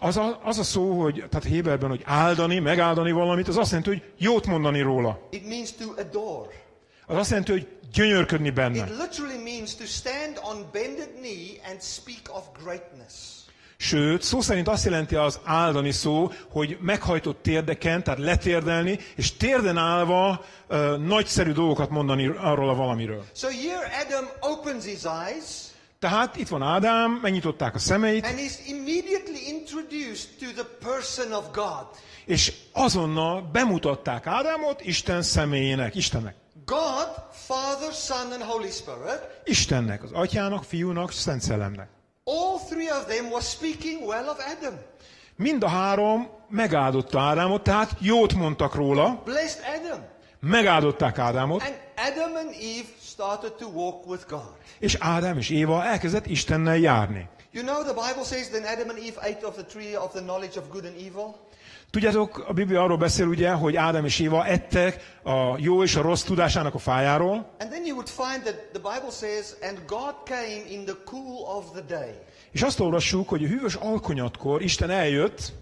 [0.00, 3.90] Az a, az a szó, hogy, tehát Héberben, hogy áldani, megáldani valamit, az azt jelenti,
[3.90, 5.28] hogy jót mondani róla.
[5.30, 6.50] It means to adore.
[7.06, 8.76] Az azt jelenti, hogy gyönyörködni benne.
[8.76, 13.14] It literally means to stand on bended knee and speak of greatness.
[13.76, 19.76] Sőt, szó szerint azt jelenti az áldani szó, hogy meghajtott térdeken, tehát letérdelni, és térden
[19.76, 23.24] állva ö, nagyszerű dolgokat mondani arról a valamiről.
[23.34, 25.67] So here Adam opens his eyes
[25.98, 31.44] Tehát itt van Ádám, megnyitották a szemeit, and is immediately introduced to the person of
[31.52, 31.86] God.
[32.26, 36.34] és azonnal bemutatták Ádámot Isten személyének, Istennek.
[36.64, 41.88] God, Father, Son, and Holy Spirit, Istennek, az atyának, fiúnak, Szent Szellemnek.
[42.24, 44.74] all three of them were speaking well of Adam.
[45.36, 50.04] Mind a három megáldotta Ádámot, tehát jót mondtak róla, Blessed Adam.
[50.40, 54.52] megáldották Ádámot, And Adam and Eve started to walk with God.
[54.78, 57.28] és Ádám és Éva elkezdett Istennel járni.
[57.52, 60.20] You know, the Bible says then Adam and Eve ate of the tree of the
[60.20, 61.34] knowledge of good and evil.
[61.90, 66.02] Tudjátok, a Biblia arról beszél ugye, hogy Ádám és Éva ettek a jó és a
[66.02, 70.14] rossz tudásának a fájáról, And then you would find that the Bible says, and God
[70.24, 72.14] came in the cool of the day.
[72.52, 75.52] és azt olvassuk, hogy a hűvös alkonyatkor Isten eljött,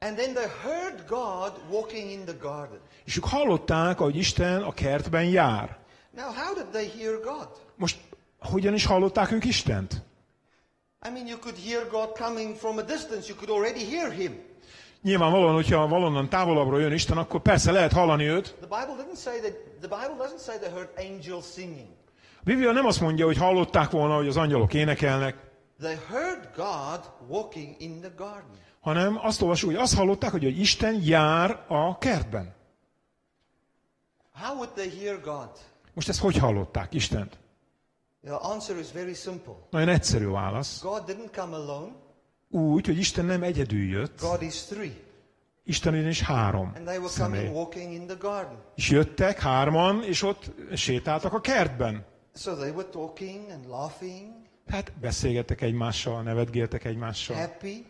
[0.00, 2.78] And then they heard God walking in the garden.
[3.04, 5.76] És ők hallották, hogy Isten a kertben jár.
[6.18, 7.48] Now, how did they hear God?
[7.76, 7.98] Most
[8.40, 10.02] hogyan is hallották ők Istent?
[11.06, 13.28] I mean, you could hear God coming from a distance.
[13.28, 14.40] You could already hear him.
[15.02, 18.54] Nyilvánvalóan, hogyha valonnan távolabbról jön Isten, akkor persze lehet hallani őt.
[18.60, 19.52] The Bible didn't say that.
[19.80, 21.88] The Bible doesn't say they heard angels singing.
[22.40, 25.36] A Biblia nem azt mondja, hogy hallották volna, hogy az angyalok énekelnek,
[25.80, 28.58] They heard God walking in the garden.
[28.80, 32.54] hanem azt olvasjuk, hogy azt hallották, hogy, hogy Isten jár a kertben.
[34.32, 35.50] How would they hear God?
[35.98, 37.38] Most ezt hogy hallották Istent?
[38.24, 39.52] The answer is very simple.
[39.70, 40.80] Nagyon egyszerű válasz.
[40.82, 41.92] God didn't come alone.
[42.48, 44.92] Úgy, hogy Isten nem egyedül jött, God is three.
[45.64, 47.38] Isten ugyanis három And they were személy.
[47.38, 48.56] coming walking in the garden.
[48.74, 52.04] És jöttek hárman, és ott sétáltak a kertben.
[52.34, 54.32] So they were talking and laughing,
[54.68, 57.86] Hát beszélgettek egymással, nevetgéltek egymással, happy,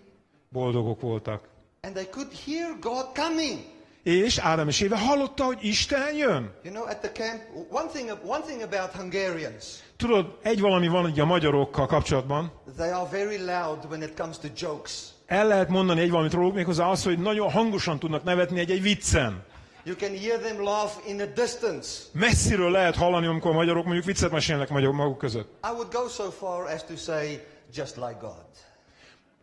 [0.49, 1.49] boldogok voltak.
[1.81, 3.77] and they could hear God coming.
[4.09, 6.51] És Ádám és Éve hallotta, hogy Isten jön.
[6.63, 7.41] You know, at the camp,
[7.71, 9.65] one thing, one thing about Hungarians,
[9.97, 12.53] Tudod, egy valami van ugye a magyarokkal kapcsolatban.
[12.77, 15.03] they are very loud when it comes to jokes.
[15.27, 19.45] El lehet mondani egy valamit róluk, méghozzá az, hogy nagyon hangosan tudnak nevetni egy-egy viccen.
[19.85, 21.89] You can hear them laugh in a distance.
[22.13, 25.49] Messziről lehet hallani, amikor a magyarok mondjuk viccet mesélnek maguk között.
[25.65, 27.41] I would go so far as to say,
[27.75, 28.47] just like God.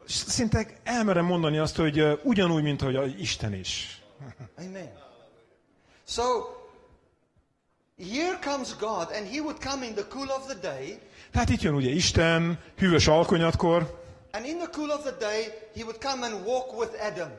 [0.06, 4.00] Szinte elmerem mondani azt, hogy ugyanúgy, mint hogy a Isten is.
[6.08, 6.24] So,
[7.98, 11.00] here comes God, and He would come in the cool of the day,
[11.32, 15.44] Tehát itt jön ugye Isten, hűvös alkonyatkor, and in the cool of the day,
[15.76, 17.32] He would come and walk with Adam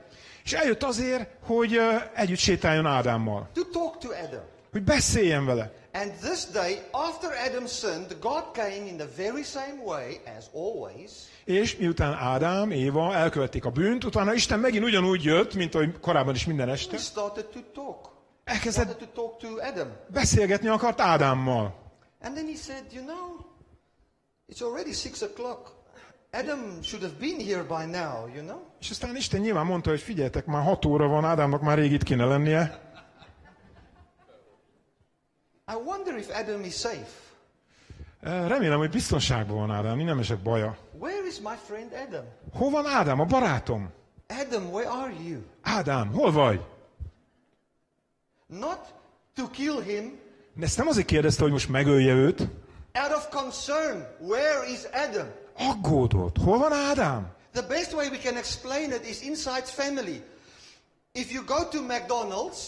[0.47, 3.49] és eljött azért, hogy ö, együtt sétáljon Ádámmal.
[3.55, 4.45] to talk to Adam.
[4.73, 5.73] Hogy beszéljen vele.
[5.93, 11.11] And this day, after Adam sinned, God came in the very same way as always,
[11.45, 16.35] És miután Ádám, Éva elkövették a bűnt, utána Isten megint ugyanúgy jött, mint ahogy korábban
[16.35, 16.97] is minden este.
[16.97, 18.16] He started to talk.
[18.47, 19.89] Elkezdett to talk to Adam.
[20.13, 21.75] beszélgetni akart Ádámmal.
[22.23, 23.47] And then he said, You know,
[24.49, 25.73] it's already six o'clock.
[26.33, 28.61] Adam should have been here by now, you know?
[28.81, 32.03] És aztán Isten nyilván mondta, hogy figyeljetek, már hat óra van, Ádámnak már rég itt
[32.03, 32.81] kéne lennie.
[35.73, 37.25] I wonder if Adam is safe.
[38.21, 40.77] Remélem, hogy biztonságban van Ádám, nem esett baja.
[40.99, 42.25] Where is my friend Adam?
[42.53, 43.91] Hol van Ádám, a barátom?
[44.29, 45.41] Adam, where are you?
[45.63, 46.61] Ádám, hol vagy?
[48.47, 48.79] Not
[49.35, 50.19] to kill him,
[50.61, 52.41] Ezt nem azért kérdezte, hogy most megölje őt.
[52.95, 54.05] out of concern.
[54.21, 54.79] Where is
[55.09, 55.27] Adam?
[55.59, 56.37] Aggódott.
[56.37, 57.35] Hol van Ádám?
[57.53, 60.23] The best way we can explain it is inside family.
[61.13, 62.59] If you go to McDonald's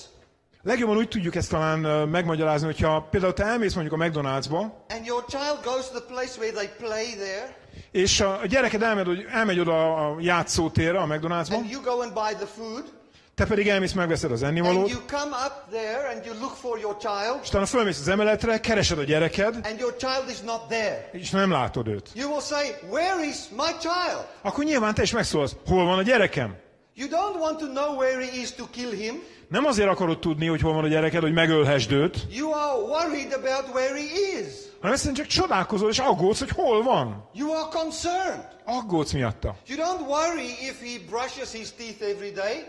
[0.63, 5.25] Legjobban úgy tudjuk ezt talán megmagyarázni, hogyha például te elmész mondjuk a McDonald'sba, and your
[5.29, 7.57] child goes to the place where they play there,
[7.91, 12.35] és a gyereked elmegy, elmegy oda a játszótérre, a McDonald'sba, and you go and buy
[12.35, 12.85] the food,
[13.39, 16.79] te pedig elmész, megveszed az and ennivalót, you come up there and you look for
[16.79, 20.69] your child, és utána fölmész az emeletre, keresed a gyereked, and your child is not
[20.69, 21.09] there.
[21.13, 22.11] és nem látod őt.
[22.15, 24.27] You will say, Where is my child?
[24.43, 26.57] Akkor nyilván te is megszólsz, hol van a gyerekem?
[26.95, 29.23] You don't want to know where he is to kill him.
[29.49, 33.33] Nem azért akarod tudni, hogy hol van a gyereked, hogy megölhessd őt, You are worried
[33.33, 34.47] about where he is.
[34.81, 37.29] hanem egyszerűen csak csodálkozol és aggódsz, hogy hol van.
[37.35, 38.57] You are concerned.
[38.65, 39.57] Aggódsz miatta.
[39.67, 42.65] You don't worry if he brushes his teeth every day.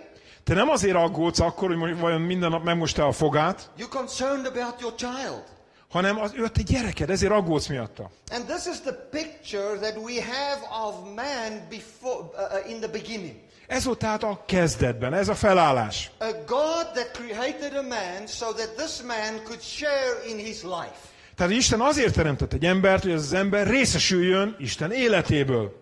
[0.50, 4.82] Te nem azért aggódsz akkor, hogy vajon minden nap megmosta a fogát, You're concerned about
[4.82, 5.44] your child.
[5.90, 8.10] hanem az, ő a te gyereked, ezért aggódsz miatta.
[8.32, 12.90] And this is the picture that we have of man before, uh, uh, in the
[12.90, 13.36] beginning.
[13.68, 16.12] Ez volt tehát a kezdetben, ez a felállás.
[16.20, 21.00] A God that created a man so that this man could share in his life.
[21.36, 25.79] Tehát Isten azért teremtett egy embert, hogy az ember részesüljön Isten életéből.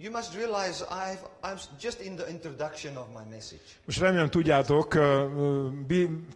[0.00, 3.60] You must realize I've, I'm just in the introduction of my message.
[3.84, 4.88] Most remélem tudjátok,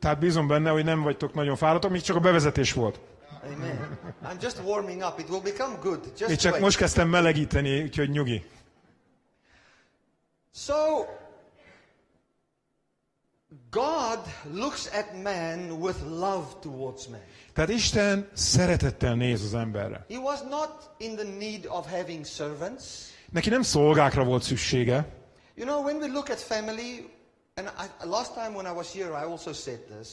[0.01, 3.01] tehát bízom benne, hogy nem vagytok nagyon fáradtak, még csak a bevezetés volt.
[3.45, 3.99] Amen.
[4.25, 5.19] I'm just warming up.
[5.19, 6.05] It will become good.
[6.07, 6.63] Én Just csak wait.
[6.65, 8.45] most kezdtem melegíteni, úgyhogy nyugi.
[10.55, 10.75] So,
[13.71, 14.19] God
[14.53, 17.21] looks at man with love towards man.
[17.53, 20.05] Tehát Isten szeretettel néz az emberre.
[20.09, 23.11] He was not in the need of having servants.
[23.33, 25.07] Neki nem szolgákra volt szüksége.
[25.55, 27.11] You know, when we look at family,
[27.55, 30.09] and I, last time when I was here, I also said this.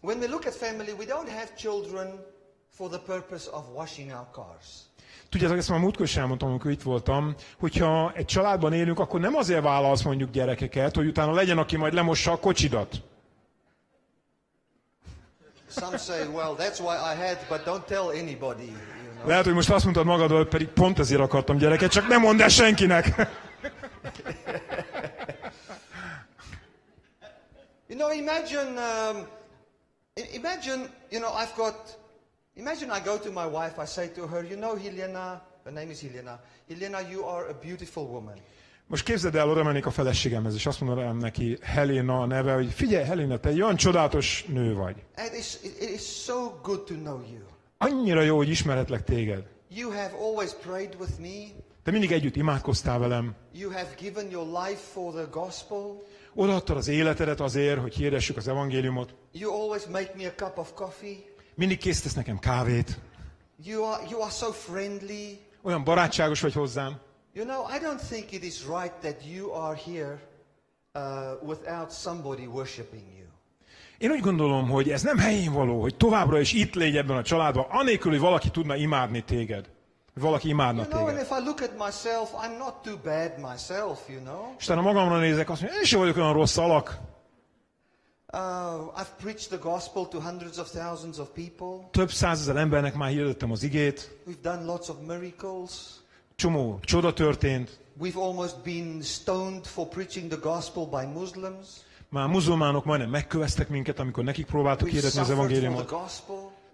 [0.00, 2.24] When we look at family, we don't have children
[2.76, 4.66] for the purpose of washing our cars.
[5.28, 9.34] Tudjátok, ezt már múltkor is elmondtam, amikor itt voltam, hogyha egy családban élünk, akkor nem
[9.34, 13.02] azért válasz mondjuk gyerekeket, hogy utána legyen, aki majd lemossa a kocsidat.
[15.68, 18.72] Some say, well, that's why I had, but don't tell anybody.
[19.24, 22.48] Lehet, hogy most azt mondtad magadról, pedig pont ezért akartam gyereket, csak nem mondd el
[22.48, 23.06] senkinek.
[27.88, 29.26] You know, imagine, um,
[30.32, 31.98] imagine, you know, I've got,
[32.56, 35.90] imagine I go to my wife, I say to her, you know, Helena, her name
[35.90, 38.34] is Helena, Helena, you are a beautiful woman.
[38.86, 42.72] Most képzeld el, oda mennék a feleségemhez, és azt mondanám neki, Helena a neve, hogy
[42.72, 44.96] figyelj, Helena, te egy olyan csodálatos nő vagy.
[45.16, 47.51] And it's, it it is so good to know you.
[47.84, 49.46] Annyira jó, hogy ismeretlek téged.
[49.68, 51.62] You have always prayed with me.
[51.82, 53.34] Te mindig együtt imádkoztál velem.
[53.52, 56.02] You have given your life for the gospel.
[56.34, 59.14] Odaadtad az életedet azért, hogy hirdessük az evangéliumot.
[59.32, 61.16] You always make me a cup of coffee.
[61.54, 62.98] Mindig készítesz nekem kávét.
[63.64, 65.38] You are, you are so friendly.
[65.62, 67.00] Olyan barátságos vagy hozzám.
[67.34, 70.20] You know, I don't think it is right that you are here
[70.94, 73.31] uh, without somebody worshiping you.
[74.02, 77.22] Én úgy gondolom, hogy ez nem helyén való, hogy továbbra is itt légy ebben a
[77.22, 79.70] családban, anélkül, hogy valaki tudna imádni téged.
[80.14, 81.30] Valaki imádna You know, and téged.
[81.30, 84.54] if I look at myself, I'm not too bad myself, you know.
[84.58, 86.98] És utána magamra nézek, azt mondja, én sem vagyok olyan rossz alak.
[88.32, 88.38] Uh,
[89.00, 91.88] I've preached the gospel to hundreds of thousands of people.
[91.90, 94.16] Több százezer embernek már hirdettem az igét.
[94.26, 95.70] We've done lots of miracles.
[96.36, 97.78] Csomó csoda történt.
[98.00, 101.66] We've almost been stoned for preaching the gospel by Muslims.
[102.12, 105.94] Már muzulmánok majdnem megköveztek minket, amikor nekik próbáltuk hirdetni az evangéliumot.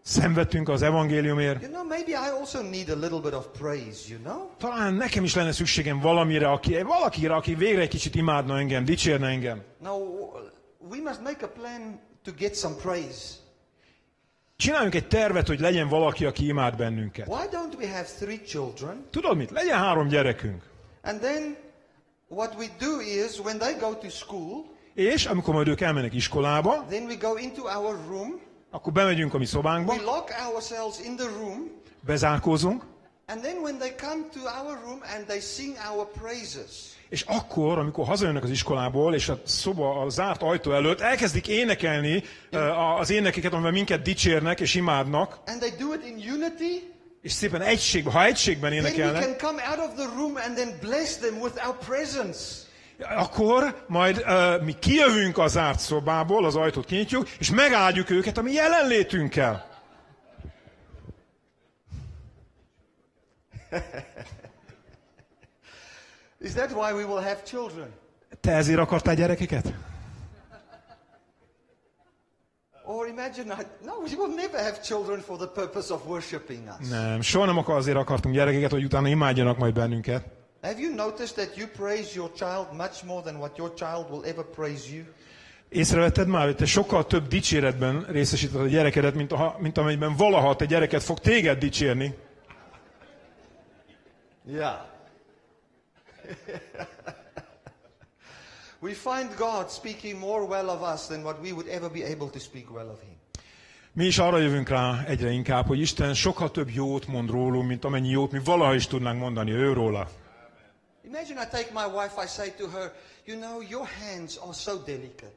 [0.02, 1.62] Szenvedtünk az evangéliumért.
[1.62, 4.50] You know, maybe I also need a little bit of praise, you know?
[4.58, 9.26] Talán nekem is lenne szükségem valamire, aki, valakire, aki végre egy kicsit imádna engem, dicsérne
[9.26, 9.62] engem.
[9.82, 9.98] Now,
[10.90, 13.34] we must make a plan to get some praise.
[14.56, 17.26] Csináljunk egy tervet, hogy legyen valaki, aki imád bennünket.
[17.28, 19.06] Why don't we have three children?
[19.10, 19.50] Tudod mit?
[19.50, 20.62] Legyen három gyerekünk.
[21.02, 21.56] And then
[22.28, 26.84] what we do is when they go to school, És amikor majd ők elmennek iskolába,
[26.88, 31.16] then we go into our room, akkor bemegyünk a mi szobánkba, we lock ourselves in
[31.16, 32.82] the room, bezárkózunk,
[33.26, 36.68] and then when they come to our room and they sing our praises,
[37.08, 42.22] és akkor, amikor hazajönnek az iskolából, és a szoba a zárt ajtó előtt elkezdik énekelni
[42.52, 46.82] uh, az énekeket, amivel minket dicsérnek és imádnak, and they do it in unity,
[47.22, 50.56] és szépen egységben, ha egységben then we énekelnek, can come out of the room and
[50.56, 52.66] then bless them with our presence.
[52.98, 58.42] Akkor majd uh, mi kijövünk a zárt szobából, az ajtót kinyitjuk, és megáldjuk őket a
[58.42, 59.66] mi jelenlétünkkel.
[66.40, 67.88] Is that why we will have children?
[68.40, 69.72] Te ezért akartál gyerekeket?
[72.84, 76.88] Or imagine, I, no, we will never have children for the purpose of worshiping us.
[76.88, 80.37] Nem, soha nem akar, azért akartunk gyerekeket, hogy utána imádjanak majd bennünket.
[80.62, 84.24] Have you noticed that you praise your child much more than what your child will
[84.24, 85.04] ever praise you?
[85.68, 90.56] Észrevetted már, hogy te sokkal több dicséretben részesíted a gyerekedet, mint, a, mint amelyben valaha
[90.56, 92.14] te gyereket fog téged dicsérni.
[94.46, 94.80] Yeah.
[98.80, 102.30] we find God speaking more well of us than what we would ever be able
[102.30, 103.16] to speak well of Him.
[103.92, 107.84] Mi is arra jövünk rá egyre inkább, hogy Isten sokkal több jót mond rólunk, mint
[107.84, 110.08] amennyi jót mi valaha is tudnánk mondani ő róla.
[111.08, 112.92] Imagine I take my wife, I say to her,
[113.26, 115.36] You know, your hands are so delicate.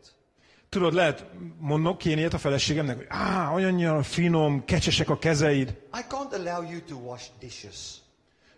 [0.70, 1.26] Tudod, lehet
[1.60, 5.70] mondok én ilyet a feleségemnek, hogy á, olyannyira finom, kecsesek a kezeid.
[5.70, 7.76] I can't allow you to wash dishes.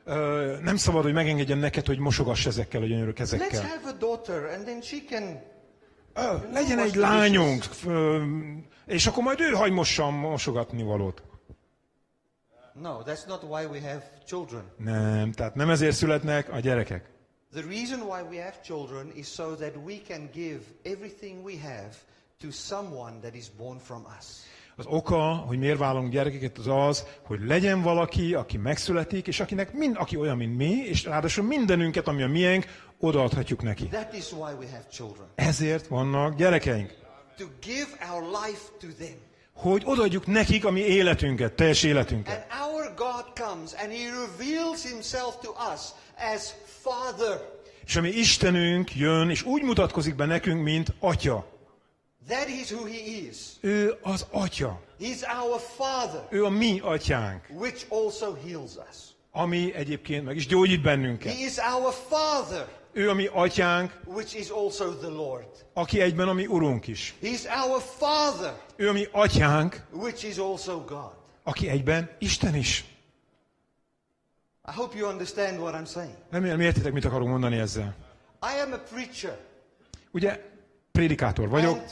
[0.05, 3.61] Ö, nem szabad, hogy megengedjen neked, hogy mosogass ezekkel a gyönyörű Let's kezekkel.
[3.61, 5.41] have a daughter and then she can.
[6.13, 8.23] Ö, legyen egy lányunk, ö,
[8.85, 11.21] és akkor majd ő hagy mossa a mosogatni valót.
[12.81, 14.63] No, that's not why we have children.
[14.77, 17.09] Nem, tehát nem ezért születnek a gyerekek.
[17.53, 21.95] The reason why we have children is so that we can give everything we have
[22.41, 24.25] to someone that is born from us.
[24.75, 29.73] Az oka, hogy miért vállalunk gyerekeket, az az, hogy legyen valaki, aki megszületik, és akinek
[29.73, 32.65] mind, aki olyan, mint mi, és ráadásul mindenünket, ami a miénk,
[32.99, 33.87] odaadhatjuk neki.
[33.87, 35.27] That is why we have children.
[35.35, 36.93] Ezért vannak gyerekeink.
[37.37, 39.17] To give our life to them.
[39.53, 42.47] Hogy odaadjuk nekik a mi életünket, teljes életünket.
[42.51, 45.81] And our God comes and He reveals Himself to us
[46.33, 47.39] as Father.
[47.85, 51.45] És ami Istenünk jön, és úgy mutatkozik be nekünk, mint Atya.
[52.27, 52.97] That is who He
[53.29, 53.37] is.
[53.61, 54.81] Ő az Atya.
[54.99, 58.97] He's our Father, Ő a mi Atyánk, which also heals us.
[59.31, 61.33] ami egyébként meg is gyógyít bennünket.
[61.33, 65.45] He is our Father, Ő a mi Atyánk, which is also the Lord.
[65.73, 67.13] aki egyben a mi Urunk is.
[67.21, 71.11] He's our Father, Ő a mi Atyánk, which is also God.
[71.43, 72.85] aki egyben Isten is.
[74.67, 76.13] I hope you understand what I'm saying.
[76.29, 77.95] Remélem értitek, mit akarok mondani ezzel.
[78.41, 79.37] I am a preacher.
[80.11, 80.39] Ugye,
[80.91, 81.77] prédikátor vagyok.
[81.77, 81.89] And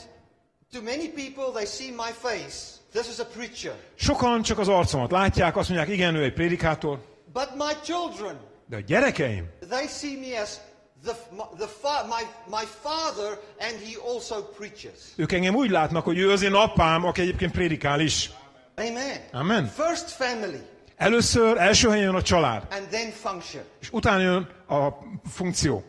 [0.72, 2.80] to many people, they see my face.
[2.92, 3.74] This is a preacher.
[3.94, 6.98] Sokan csak az arcomat látják, azt mondják, igen, ő egy prédikátor.
[7.32, 10.50] But my children, De a gyerekeim, they see me as
[11.04, 11.12] the,
[11.58, 12.22] the fa- my,
[12.60, 14.92] my father, and he also preaches.
[15.16, 18.30] Ők engem úgy látnak, hogy ő az én apám, aki egyébként prédikál is.
[18.76, 19.20] Amen.
[19.32, 19.66] Amen.
[19.66, 20.60] First family,
[20.96, 23.62] Először, első helyen jön a család, and then function.
[23.80, 24.88] és utána jön a
[25.30, 25.84] funkció.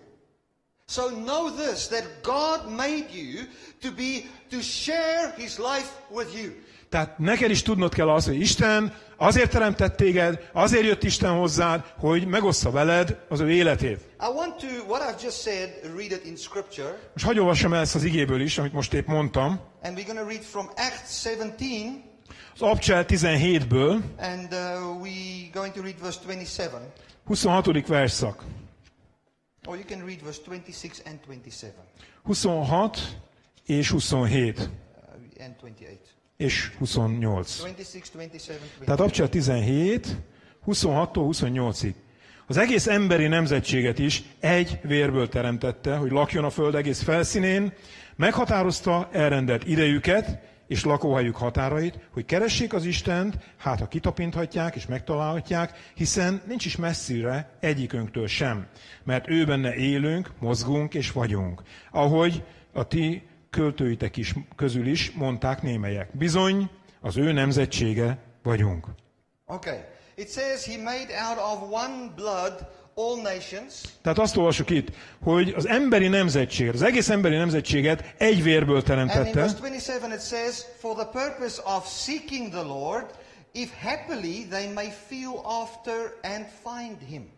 [0.88, 3.43] So know this that God made you
[3.82, 6.51] to be to share his life with you.
[6.94, 11.94] Tehát neked is tudnod kell azt, hogy Isten azért teremtett téged, azért jött Isten hozzád,
[11.98, 14.00] hogy megossza veled az ő életét.
[14.20, 17.82] I want to what I've just said read it in scripture Most hagyj olvassam el
[17.82, 19.60] ezt az igéből is, amit most épp mondtam.
[19.82, 22.04] and we're going to read from Acts 17
[22.54, 25.12] Az Abcsel 17-ből, and uh, we
[25.54, 26.72] going to read verse 27
[27.26, 27.88] 26.
[27.88, 28.44] versszak.
[29.66, 31.74] or you can read verse 26 and 27
[32.24, 33.18] 26
[33.66, 34.66] és 27 uh,
[35.46, 35.98] and 28.
[36.44, 37.58] és 28.
[37.60, 38.86] 26, 27, 28.
[38.86, 40.18] Tehát Abcsel 17,
[40.68, 41.94] 26-tól 28-ig.
[42.48, 47.74] Az egész emberi nemzetséget is egy vérből teremtette, hogy lakjon a föld egész felszínén,
[48.16, 55.91] meghatározta elrendelt idejüket és lakóhelyük határait, hogy keressék az Istent, hát ha kitapinthatják és megtalálhatják,
[55.96, 58.68] hiszen nincs is messzire egyikünktől sem,
[59.04, 61.62] mert ő benne élünk, mozgunk és vagyunk.
[61.91, 63.24] Ahogy a ti
[63.54, 66.18] költőitek is közül is mondták némelyek.
[66.18, 66.70] Bizony,
[67.01, 68.88] az ő nemzetsége vagyunk.
[69.45, 69.78] Okay.
[70.16, 74.88] It says he made out of one blood all nations Tehát azt olvasjuk itt,
[75.24, 80.14] hogy az emberi nemzetséget, az egész emberi nemzetséget egy vérből And in teremtette, verse 27
[80.14, 83.06] it says, For the purpose of seeking the Lord,
[83.51, 87.30] if happily they may feel after and find him.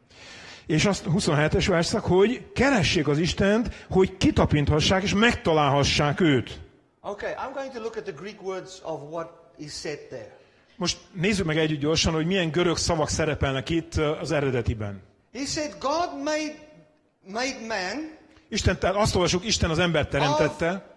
[0.67, 6.59] És azt 27-es verszak, hogy keressék az Istent, hogy kitapinthassák és megtalálhassák őt.
[7.01, 10.37] Okay, I'm going to look at the Greek words of what is said there.
[10.75, 15.01] Most nézzük meg együtt gyorsan, hogy milyen görög szavak szerepelnek itt az eredetiben.
[15.33, 16.55] He said, God made,
[17.27, 18.17] made man,
[18.49, 20.95] Isten, tehát azt olvasjuk, Isten az embert teremtette,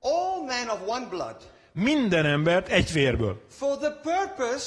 [0.00, 1.36] all men of one blood,
[1.72, 3.40] minden embert egy vérből.
[3.48, 4.66] for the purpose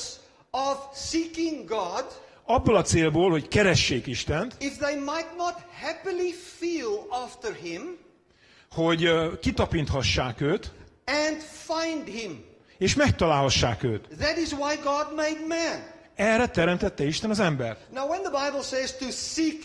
[0.52, 2.06] of seeking God,
[2.46, 7.98] Abból a célból, hogy keressék Istent, if they might not happily feel after him
[8.76, 10.72] hogy ö, kitapinthassák őt,
[11.06, 12.44] and find him.
[12.78, 14.08] és megtalálhassák őt.
[14.20, 15.84] That is why God made man.
[16.16, 17.80] Erre teremtette Isten az embert.
[17.94, 19.56] Now, when the Bible says to seek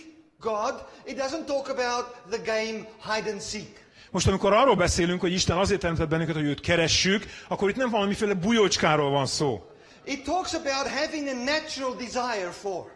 [0.41, 3.85] God, it doesn't talk about the game hide and seek.
[4.11, 7.91] Most amikor arról beszélünk, hogy Isten azért teremtett bennünket, hogy őt keressük, akkor itt nem
[7.91, 9.70] valamiféle bujócskáról van szó,
[10.07, 12.94] It talks about having a natural desire for.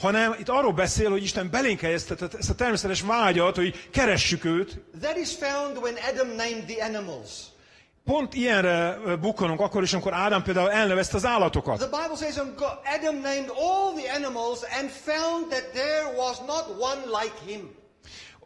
[0.00, 4.80] hanem itt arról beszél, hogy Isten belénk helyeztetett ezt a természetes vágyat, hogy keressük őt.
[5.00, 7.30] That is found when Adam named the animals.
[8.04, 11.78] Pont ilyenre bukkanunk akkor is, amikor Ádám például elnevezte az állatokat.
[11.78, 16.64] The Bible says God, Adam named all the animals and found that there was not
[16.80, 17.70] one like him.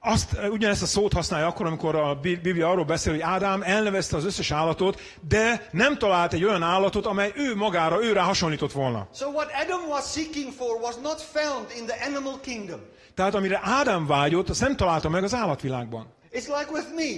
[0.08, 4.16] Azt, ugyanezt a szót használja akkor, amikor a Bi- Biblia arról beszél, hogy Ádám elnevezte
[4.16, 9.08] az összes állatot, de nem talált egy olyan állatot, amely ő magára, őrá hasonlított volna.
[9.14, 12.80] So what Adam was seeking for was not found in the animal kingdom.
[13.14, 16.06] Tehát amire Ádám vágyott, azt nem találta meg az állatvilágban.
[16.32, 17.10] It's like with me.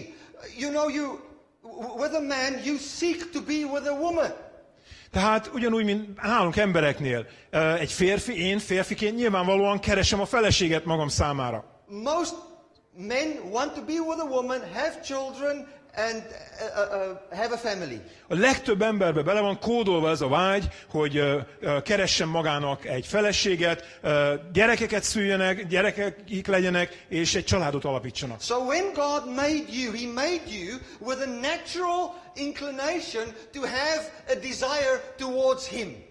[0.58, 1.18] You know, you
[1.96, 4.32] with a man, you seek to be with a woman.
[5.10, 7.26] Tehát ugyanúgy, mint nálunk embereknél,
[7.78, 11.64] egy férfi, én férfiként nyilvánvalóan keresem a feleséget magam számára.
[11.86, 12.34] Most
[12.98, 17.56] men want to be with a woman, have children, and uh, uh, uh, have a
[17.56, 18.00] family.
[18.28, 23.06] A legtöbb emberbe bele van kódolva ez a vágy, hogy ö, ö, keressen magának egy
[23.06, 28.40] feleséget, ö, gyerekeket szüljenek, gyerekek legyenek, és egy családot alapítsanak.
[28.40, 34.34] So when God made you, He made you with a natural inclination to have a
[34.34, 36.07] desire towards Him.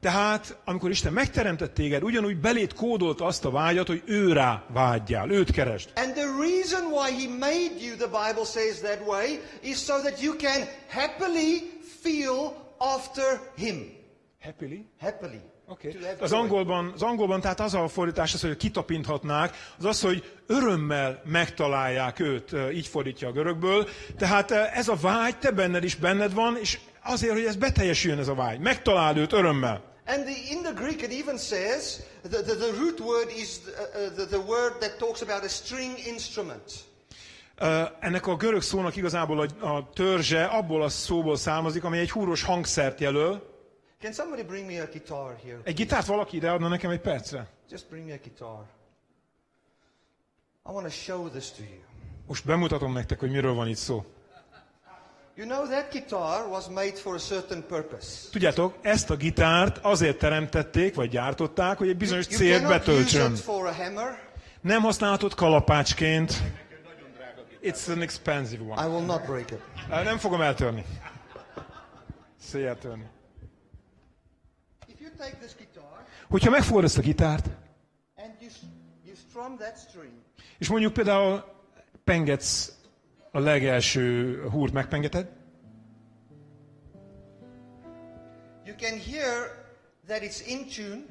[0.00, 5.30] Tehát, amikor Isten megteremtett téged, ugyanúgy belét kódolt azt a vágyat, hogy ő rá vágyjál,
[5.30, 5.90] őt keresd.
[5.94, 10.22] And the reason why He made you, the Bible says that way, is so that
[10.22, 13.98] you can happily feel after Him.
[14.42, 14.86] Happily?
[15.00, 15.40] Happily.
[15.68, 15.96] Okay.
[16.20, 21.22] Az angolban, az angolban tehát az a fordítás, az, hogy kitapinthatnák, az az, hogy örömmel
[21.24, 23.88] megtalálják őt, így fordítja a görögből.
[24.18, 28.28] Tehát ez a vágy, te benned is benned van, és azért, hogy ez beteljesüljön ez
[28.28, 28.58] a vágy.
[28.58, 29.88] Megtaláld őt örömmel.
[30.12, 33.70] And the, in the Greek, it even says the, the, the root word is uh,
[33.70, 36.84] uh, the, the word that talks about a string instrument.
[37.58, 42.10] Ö, Ennek a görög szónak igazából a, a törzse abból a szóból származik, ami egy
[42.10, 43.48] húros hangszert jelöl.
[44.00, 45.58] Can somebody bring me a guitar here?
[45.64, 47.46] Egy gitárt valaki ide adna nekem egy percre?
[47.70, 48.64] Just bring me a guitar.
[50.68, 51.78] I want to show this to you.
[52.26, 54.04] Most bemutatom nektek, hogy miről van itt szó.
[55.36, 58.28] You know that guitar was made for a certain purpose.
[58.30, 63.34] Tudjátok, ezt a gitárt azért teremtették, vagy gyártották, hogy egy bizonyos You célt betöltsön.
[64.60, 66.42] Nem használhatod kalapácsként.
[67.62, 68.86] It's an expensive one.
[68.86, 69.60] I will not break it.
[69.88, 70.84] Nem fogom eltörni.
[75.56, 77.46] Guitar Hogyha megfogod ezt a gitárt,
[78.16, 78.56] and you, s-
[79.04, 80.12] you strum that string,
[80.58, 81.44] és mondjuk például
[82.04, 82.72] pengetsz
[83.32, 85.28] a legelső húrt megpengeted,
[88.66, 89.48] you can hear
[90.06, 91.02] that it's in tune.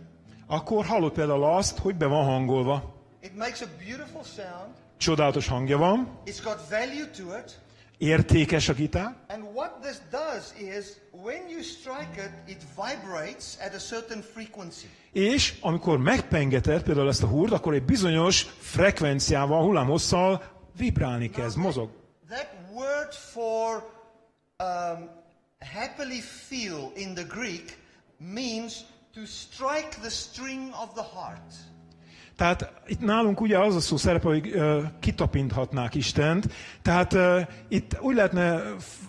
[0.47, 2.95] akkor hallod például azt, hogy be van hangolva.
[3.22, 4.74] It makes a beautiful sound.
[4.97, 7.59] Csodálatos hangja van, It's got value to it.
[7.97, 13.74] értékes a gitár, And what this does is when you strike it, it vibrates at
[13.74, 14.86] a certain frequency.
[15.11, 20.43] és amikor megpengeted például ezt a húrt, akkor egy bizonyos frekvenciával, hullámhosszal
[20.78, 21.89] vibrálni kezd, mozog.
[22.30, 23.84] That word for
[24.60, 25.10] um,
[25.62, 27.78] happily feel in the Greek
[28.20, 31.54] means to strike the string of the heart.
[32.36, 36.46] Tehát itt nálunk ugye az a szó szerepel, hogy uh, kitapinthatnák Istent.
[36.82, 38.62] Tehát uh, itt úgy lehetne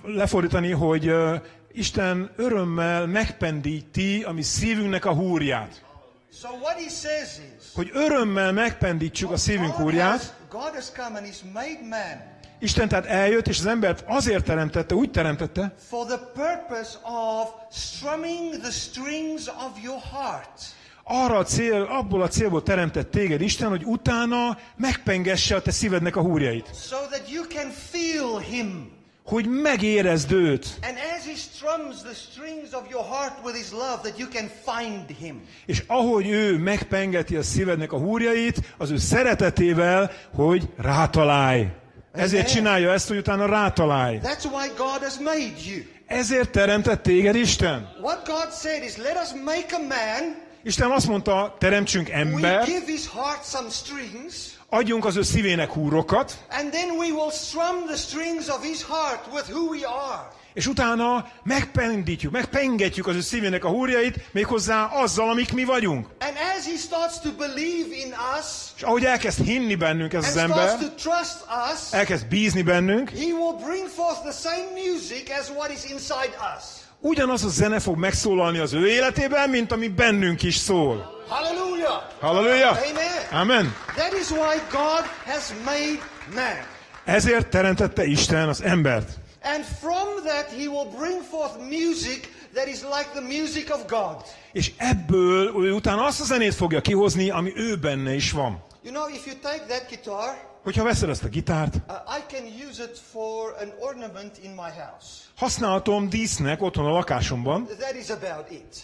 [0.02, 1.40] lefordítani, hogy uh,
[1.72, 5.84] Isten örömmel megpendíti a mi szívünknek a húrját.
[6.32, 10.34] So what he says is, Hogy örömmel megpendítsük a szívünk húrját.
[10.48, 12.29] God has come and he's made man
[12.60, 18.60] Isten tehát eljött, és az embert azért teremtette, úgy teremtette, for the purpose of strumming
[18.62, 20.60] the strings of your heart.
[21.04, 26.16] arra a cél, abból a célból teremtett téged Isten, hogy utána megpengesse a te szívednek
[26.16, 26.70] a húrjait.
[26.88, 28.98] So that you can feel him.
[29.24, 30.78] Hogy megérezd őt.
[30.82, 34.50] And as he strums the strings of your heart with his love, that you can
[34.64, 35.42] find him.
[35.66, 41.66] És ahogy ő megpengeti a szívednek a húrjait, az ő szeretetével, hogy rátalálj.
[42.12, 44.20] Ezért csinálja ezt, hogy utána rátalálj.
[44.22, 45.82] That's why God has made you.
[46.06, 47.88] Ezért teremtett téged Isten.
[48.00, 50.36] What God said is, let us make a man.
[50.62, 54.34] Isten azt mondta, teremtsünk We ember, give his heart some strings.
[54.68, 59.20] adjunk az ő szívének húrokat, And then we will strum the strings of his heart
[59.32, 60.28] with who we are.
[60.54, 66.06] És utána megpendítjük, megpengetjük az ő szívének a húrjait, méghozzá azzal, amik mi vagyunk.
[66.20, 68.46] And as he starts to believe in us
[68.76, 73.24] És ahogy elkezd hinni bennünk ez az ember, to trust us, elkezd bízni bennünk, he
[73.24, 76.64] will bring forth the same music as what is inside us.
[77.00, 81.18] ugyanaz a zene fog megszólalni az ő életében, mint ami bennünk is szól.
[81.28, 82.02] Hallelujah.
[82.20, 82.68] Halleluja!
[82.68, 83.40] Amen.
[83.40, 83.74] Amen!
[83.94, 85.98] That is why God has made
[86.34, 86.66] man.
[87.04, 89.08] Ezért teremtette Isten az embert.
[89.42, 94.16] And from that he will bring forth music that is like the music of God.
[94.52, 98.62] És ebből ő utána azt a zenét fogja kihozni, ami ő benne is van.
[98.82, 101.80] You know, if you take that guitar, Hogyha veszed ezt a gitárt, uh,
[102.18, 105.06] I can use it for an ornament in my house.
[105.36, 108.76] használhatom dísznek otthon a lakásomban, That is about it.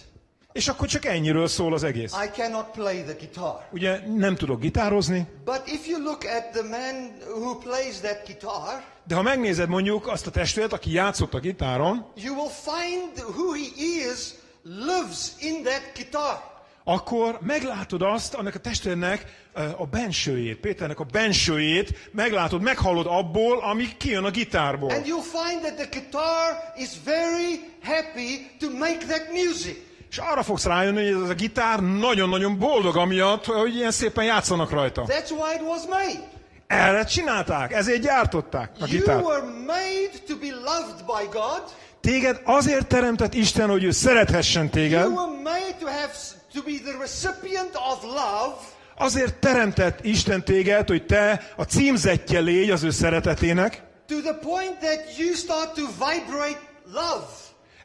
[0.57, 2.13] És akkor csak ennyiről szól az egész.
[2.13, 3.67] I cannot play the guitar.
[3.73, 8.85] Ugye nem tudok gitározni, But if you look at the man who plays that guitar,
[9.07, 13.53] de ha megnézed mondjuk azt a testvért, aki játszott a gitáron, you will find who
[13.53, 13.69] he
[14.11, 14.31] is
[14.63, 16.55] lives in that guitar.
[16.85, 23.59] akkor meglátod azt, annak a testvérnek ö, a bensőjét, Péternek a bensőjét, meglátod, meghallod abból,
[23.59, 24.91] ami kijön a gitárból.
[24.91, 29.86] And you'll find that the guitar is very happy to make that music.
[30.11, 34.71] És arra fogsz rájönni, hogy ez a gitár nagyon-nagyon boldog amiatt, hogy ilyen szépen játszanak
[34.71, 35.05] rajta.
[35.07, 36.29] That's why it was made.
[36.67, 39.25] Erre csinálták, ezért gyártották a You gitárt.
[39.25, 41.63] were made to be loved by God.
[42.01, 46.13] Téged azért teremtett Isten, hogy ő szerethessen téged, You were made to have
[46.55, 48.55] to be the recipient of love.
[48.97, 54.79] azért teremtett Isten téged, hogy te a címzetje légy az ő szeretetének, To the point
[54.79, 56.61] that you start to vibrate
[56.93, 57.27] love.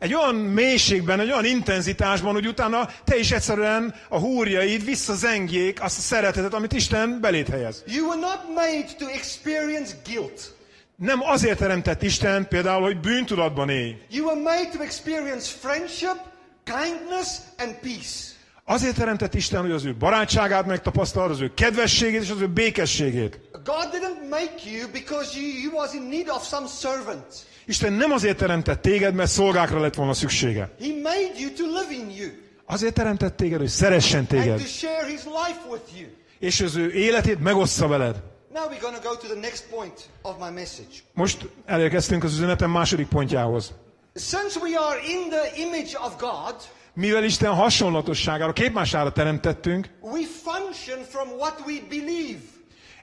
[0.01, 5.97] Egy olyan mélységben, egy olyan intenzitásban, hogy utána te is egyszerűen a húrjaid visszazengjék azt
[5.97, 7.83] a szeretetet, amit Isten belét helyez.
[7.87, 10.55] You were not made to experience guilt.
[10.95, 13.95] Nem azért teremtett Isten például, hogy bűntudatban élj.
[14.09, 16.17] You were made to experience friendship,
[16.63, 17.27] kindness,
[17.57, 18.39] and peace.
[18.65, 23.39] Azért teremtett Isten, hogy az ő barátságát megtapasztalod, az ő kedvességét és az ő békességét.
[23.51, 27.25] God didn't make you because you, you was in need of some servant.
[27.65, 30.69] Isten nem azért teremtett téged, mert szolgákra lett volna szüksége.
[30.79, 32.29] He made you to live in you
[32.71, 36.07] Azért teremtett téged, hogy szeressen and téged, to share his life with you.
[36.39, 38.15] és az ő életét megossza veled.
[38.53, 40.95] Now we're going to go to the next point of my message.
[41.13, 43.71] Most elérkeztünk az üzenetem második pontjához.
[44.15, 46.55] Since we are in the image of God,
[46.93, 52.39] Mivel Isten hasonlatosságára, képmására teremtettünk, we function from what we believe.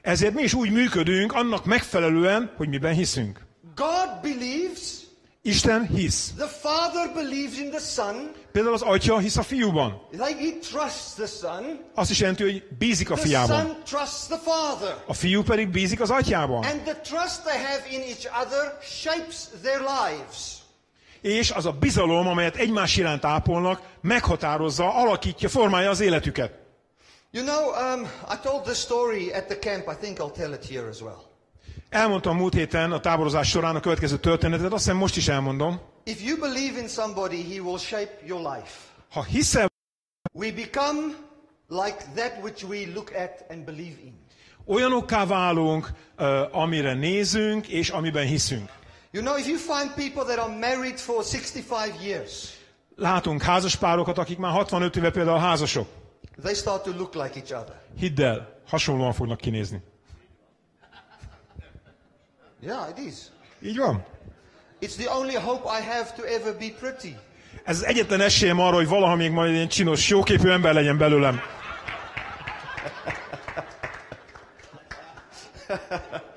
[0.01, 3.47] ezért mi is úgy működünk annak megfelelően, hogy miben hiszünk.
[3.75, 4.79] God believes,
[5.41, 6.33] Isten hisz.
[6.37, 8.31] The Father believes in the Son.
[8.51, 10.01] Például az atya hisz a fiúban.
[10.11, 11.79] Like he trusts the Son.
[11.95, 13.65] Azt is jelenti, hogy bízik a The fiában.
[13.65, 14.95] Son trusts the Father.
[15.07, 16.63] A fiú pedig bízik az atyában.
[16.63, 20.58] And the trust they have in each other shapes their lives.
[21.21, 26.53] És az a bizalom, amelyet egymás iránt ápolnak, meghatározza, alakítja, formálja az életüket.
[27.31, 29.87] You know, um, I told this story at the camp.
[29.87, 31.27] I think I'll tell it here as well.
[31.89, 35.79] Elmondtam múlt héten a táborozás során a következő történetet, azt hiszem most is elmondom.
[36.03, 38.71] If you believe in somebody, he will shape your life.
[39.11, 39.67] Ha hiszel,
[40.33, 40.99] We become
[41.67, 44.13] like that which we look at and believe in.
[44.65, 48.69] olyanokká válunk, ö, amire nézünk, és amiben hiszünk.
[49.11, 52.57] You know, if you find people that are married for 65 years,
[52.95, 55.87] Látunk házaspárokat, akik már 65 éve például házasok.
[56.43, 57.75] they start to look like each other.
[57.99, 59.81] Hidd el, hasonlóan fognak kinézni.
[62.61, 63.15] Yeah, it is.
[63.61, 64.05] Így van.
[64.81, 67.15] It's the only hope I have to ever be pretty.
[67.63, 71.39] Ez az egyetlen esélyem arra, hogy valaha még majd ilyen csinos, jóképű ember legyen belőlem.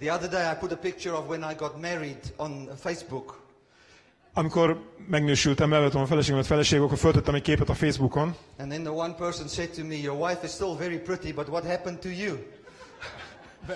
[0.00, 3.40] The other day I put a picture of when I got married on Facebook.
[4.32, 8.92] Amikor megnősültem, elvettem a feleségemet feleségül, akkor föltettem egy képet a Facebookon, And then the
[8.92, 12.08] one person said to me, Your wife is still very pretty, but what happened to
[12.08, 12.36] you?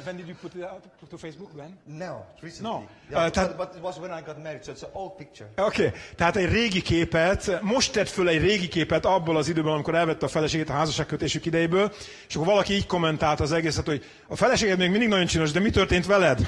[0.05, 1.79] When did you put it out to Facebook, when?
[1.85, 2.71] No, recently.
[2.71, 2.85] No.
[3.11, 5.49] Yeah, Uh, that- but it was when I got married, so it's an old picture.
[5.57, 6.01] Oké, okay.
[6.17, 10.27] tehát egy régi képet, most tett föl egy régi képet abból az időből, amikor elvette
[10.27, 11.93] a feleségét a házasságkötésük idejéből,
[12.29, 15.61] és akkor valaki így kommentálta az egészet, hogy a feleséged még mindig nagyon csinos, de
[15.61, 16.39] mi történt veled?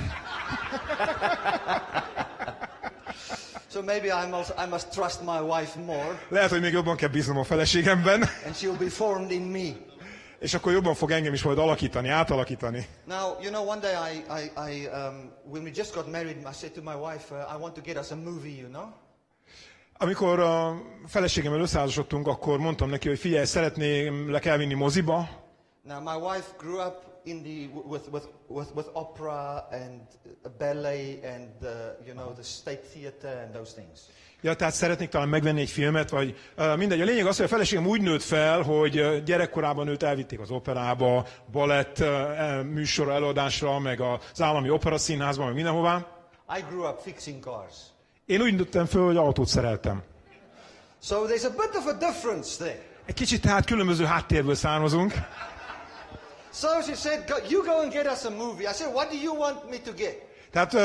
[3.73, 7.09] So maybe I must, I must trust my wife more, Lehet, hogy még jobban kell
[7.09, 9.94] bíznom a feleségemben, and she'll be formed in me.
[10.45, 12.87] És akkor jobban fog engem is majd alakítani, átalakítani.
[13.05, 16.53] Now, you know, one day I, I, I um, when we just got married, I
[16.53, 18.93] said to my wife, uh, I want to get us a movie, you know?
[19.99, 25.29] Amikor a feleségemmel összeházasodtunk, akkor mondtam neki, hogy figyelj, szeretném le kell vinni moziba,
[25.87, 30.01] Now, my wife grew up in the, with, with, with, with opera and
[30.59, 34.09] ballet and, uh, you know, the state theater and those things.
[34.45, 36.37] Ja, tehát szeretnék talán megvenni egy filmet, vagy
[36.77, 37.01] mindegy.
[37.01, 41.27] A lényeg az, hogy a feleségem úgy nőtt fel, hogy gyerekkorában őt elvitték az operába,
[41.53, 46.07] balett uh, műsorra, előadásra, meg az állami operaszínházba, meg mindenhová.
[46.59, 47.75] I grew up fixing cars.
[48.27, 50.03] Én úgy nőttem föl, hogy autót szereltem.
[51.03, 52.79] So there's a bit of a difference there.
[53.07, 55.13] Egy kicsit tehát különböző háttérből származunk.
[56.53, 58.71] So she said, you go and get us a movie.
[58.71, 60.33] I said, what do you want me to get?
[60.55, 60.77] Tehát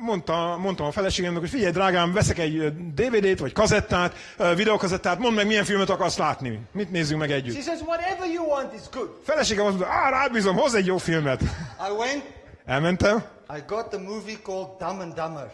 [0.00, 4.14] mondta, mondtam a feleségemnek, hogy figyelj drágám, veszek egy DVD-t, vagy kazettát,
[4.54, 6.60] videokazettát, mondd meg milyen filmet akarsz látni.
[6.72, 7.62] Mit nézzünk meg She együtt.
[7.62, 9.08] says, whatever you want is good.
[9.24, 11.42] Feleségem azt mondta, á, rád bízom, hozz egy jó filmet.
[11.42, 12.22] I went,
[12.66, 13.24] Elmentem,
[13.56, 15.50] I got the movie called Dumb and Dumber.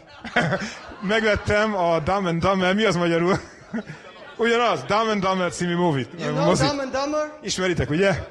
[1.13, 3.39] megvettem a Dumb and Dumber, mi az magyarul?
[4.37, 6.55] Ugyanaz, Dumb and Dumber című movie You know.
[6.55, 7.31] Dumb and Dumber?
[7.41, 8.27] Ismeritek, ugye?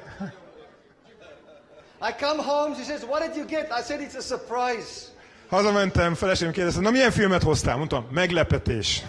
[2.09, 3.71] I come home, she says, what did you get?
[3.79, 5.07] I said, it's a surprise.
[5.49, 7.77] Hazamentem, feleségem kérdezte, na milyen filmet hoztál?
[7.77, 9.03] Mondtam, meglepetés.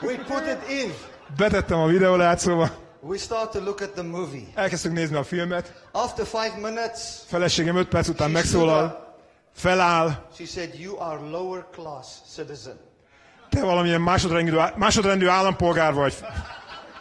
[0.00, 0.92] We put it in.
[1.36, 2.70] Betettem a videólátszóba,
[3.00, 4.42] We start to look at the movie.
[4.54, 9.14] elkezdtük nézni a filmet, After five minutes, feleségem öt perc után megszólal,
[9.54, 12.80] feláll, She said, you are lower class citizen.
[13.48, 16.14] te valamilyen másodrendű, másodrendű állampolgár vagy.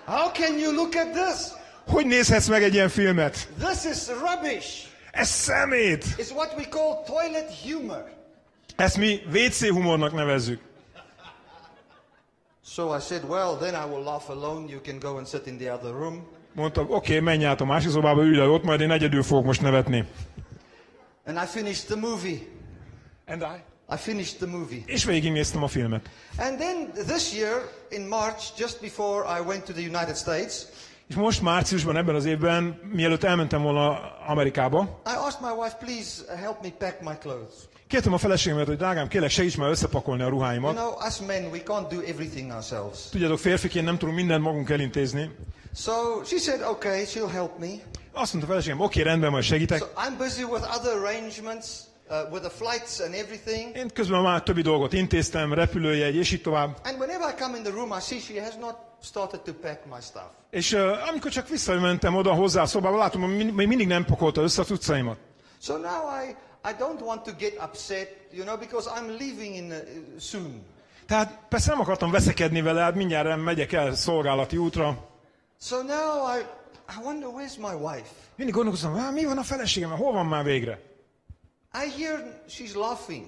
[0.05, 1.47] How can you look at this?
[1.88, 3.47] Hogy nézhetsz meg egy ilyen filmet?
[3.59, 4.89] This is rubbish.
[5.12, 6.05] Ez szemét!
[6.18, 8.03] It's what we call toilet humor.
[8.76, 10.62] Ezt mi WC humornak nevezzük.
[12.66, 14.70] So I said, well, then I will laugh alone.
[14.70, 16.28] You can go and sit in the other room.
[16.53, 19.62] Mondtam, oké, okay, menj át a másik szobába, ülj ott, majd én egyedül fogok most
[19.62, 20.07] nevetni.
[21.26, 22.39] And I finished the movie.
[23.28, 23.64] And I?
[23.93, 24.84] I finished the movie.
[24.86, 26.09] És végignéztem a filmet.
[26.38, 30.66] And then this year, in March, just before I went to the United States,
[31.08, 36.22] És most márciusban, ebben az évben, mielőtt elmentem volna Amerikába, I asked my wife, please
[36.34, 37.54] uh, help me pack my clothes.
[37.88, 40.76] kértem a feleségemet, hogy drágám, kérlek segíts már összepakolni a You ruháimat.
[40.76, 43.10] know, us men, we can't do everything ourselves.
[43.10, 45.30] Tudjátok, férfiként nem tudunk mindent magunk elintézni.
[45.76, 45.91] So
[46.26, 47.68] she said, okay, she'll help me.
[48.14, 49.80] Azt mondta a feleségem, oké, okay, rendben, majd segítek.
[49.80, 51.68] So I'm busy with other arrangements,
[52.12, 53.76] uh, with the flights and everything.
[53.76, 56.78] Én közben már többi dolgot intéztem, repülőjegy, és így tovább.
[56.84, 59.86] And whenever I come in the room, I see she has not started to pack
[59.86, 60.30] my stuff.
[60.49, 64.41] És uh, amikor csak visszamentem oda hozzá a szobába, látom, hogy még mindig nem pakolta
[64.41, 65.18] össze a cuccaimat.
[65.62, 66.36] So now I,
[66.70, 69.78] I don't want to get upset, you know, because I'm leaving in uh,
[70.20, 70.66] soon.
[71.07, 75.09] Tehát persze nem akartam veszekedni vele, hát mindjárt megyek el szolgálati útra.
[75.62, 76.39] So now I,
[76.89, 78.09] I wonder where's my wife?
[78.36, 80.91] Mindig gondolkoztam, hát mi van a feleségem, hol van már végre?
[81.74, 83.26] I hear she's laughing.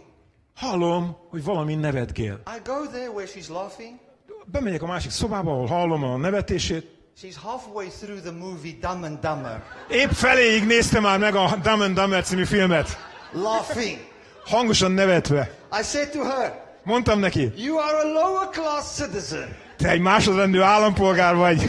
[0.55, 2.41] Hallom, hogy valami nevetgél.
[2.57, 3.99] I go there where she's laughing.
[4.45, 6.91] Bemegyek a másik szobába, ahol hallom a nevetését.
[7.21, 11.81] She's halfway through the movie Dumb and Dumber, Épp feléig nézte már meg a Dumb
[11.81, 12.97] and Dumber című filmet.
[13.31, 13.97] laughing.
[14.45, 15.51] Hangosan nevetve.
[15.79, 19.55] I said to her, Mondtam neki, You are a lower class citizen.
[19.77, 21.61] te egy másodrendű állampolgár vagy.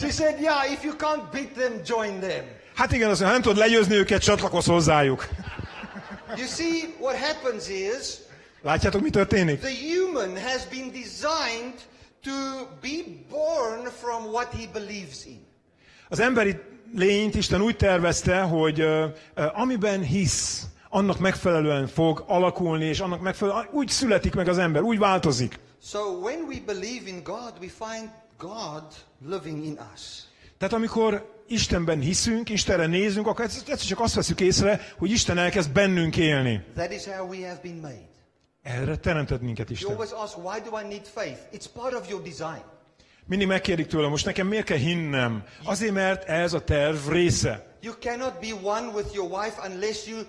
[0.00, 2.44] She said, Yeah, if you can't beat them, join them.
[2.78, 5.28] Hát igen, azt mondja, ha nem tudod legyőzni őket, csatlakozz hozzájuk.
[6.36, 8.16] You see, what happens is
[8.62, 9.60] Látjátok, mi történik?
[9.60, 11.74] the human has been designed
[12.22, 12.30] to
[12.80, 15.46] be born from what he believes in.
[16.08, 16.56] Az emberi
[16.94, 23.20] lényt Isten úgy tervezte, hogy ö, ö, amiben hisz, annak megfelelően fog alakulni, és annak
[23.20, 25.58] megfelelően úgy születik meg az ember, úgy változik.
[25.82, 28.82] So when we believe in God, we find God
[29.28, 30.27] living in us.
[30.58, 35.70] Tehát amikor Istenben hiszünk, Istenre nézünk, akkor egyszer csak azt veszük észre, hogy Isten elkezd
[35.70, 36.64] bennünk élni.
[36.74, 38.08] That is how we have been made.
[38.62, 39.92] Erre teremtett minket You Isten.
[39.92, 41.38] always ask, why do I need faith?
[41.52, 42.62] It's part of your design.
[43.26, 45.44] Mindig megkérdik tőlem, most nekem miért kell hinnem?
[45.64, 47.76] Azért, mert ez a terv része.
[47.80, 50.20] You cannot be one with your wife unless you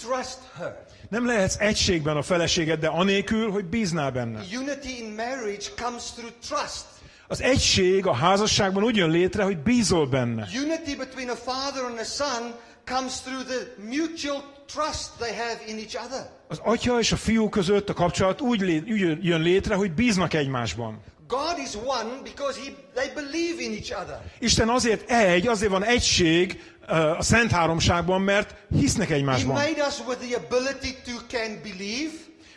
[0.00, 0.84] trust her.
[1.08, 4.38] Nem lehetsz egységben a feleségeddel anélkül, hogy bíznál benne.
[4.38, 6.84] Unity in marriage comes through trust.
[7.30, 10.48] Az egység a házasságban úgy jön létre, hogy bízol benne.
[10.64, 12.54] Unity between a father and a son
[12.84, 16.30] comes through the mutual trust they have in each other.
[16.48, 20.34] Az atya és a fiú között a kapcsolat úgy, lé, úgy jön létre, hogy bíznak
[20.34, 21.02] egymásban.
[21.26, 24.20] God is one because he, they believe in each other.
[24.38, 29.54] Isten azért egy, azért van egység ö, a Szent Háromságban, mert hisznek He egymásban.
[29.54, 32.12] made us with the ability to can believe.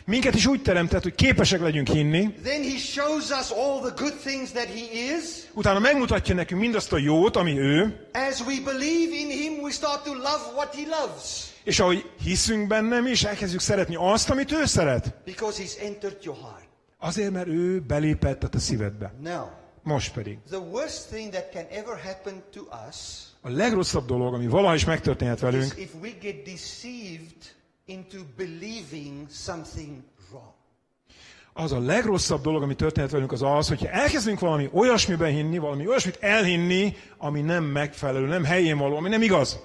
[0.06, 4.14] Minket is úgy teremtett, hogy képesek legyünk hinni, Then he shows us all the good
[4.24, 5.24] things that he is.
[5.52, 10.04] utána megmutatja nekünk mindazt a jót, ami ő, As we believe in him, we start
[10.04, 14.52] to love what he loves és ahogy hiszünk benne, mi is elkezdjük szeretni azt, amit
[14.52, 15.14] ő szeret.
[15.24, 16.68] because he's entered your heart.
[16.98, 19.12] Azért, mert ő belépett a te szívedbe.
[19.22, 19.46] Now,
[19.82, 20.38] Most pedig.
[20.50, 22.96] the worst thing that can ever happen to us
[23.40, 27.54] A legrosszabb dolog, ami valaha is megtörténhet is velünk, if we get deceived
[27.84, 30.52] into believing something wrong.
[31.52, 35.86] az a legrosszabb dolog, ami történhet velünk, az az, hogyha elkezdünk valami olyasmiben hinni, valami
[35.86, 39.58] olyasmit elhinni, ami nem megfelelő, nem helyén való, ami nem igaz.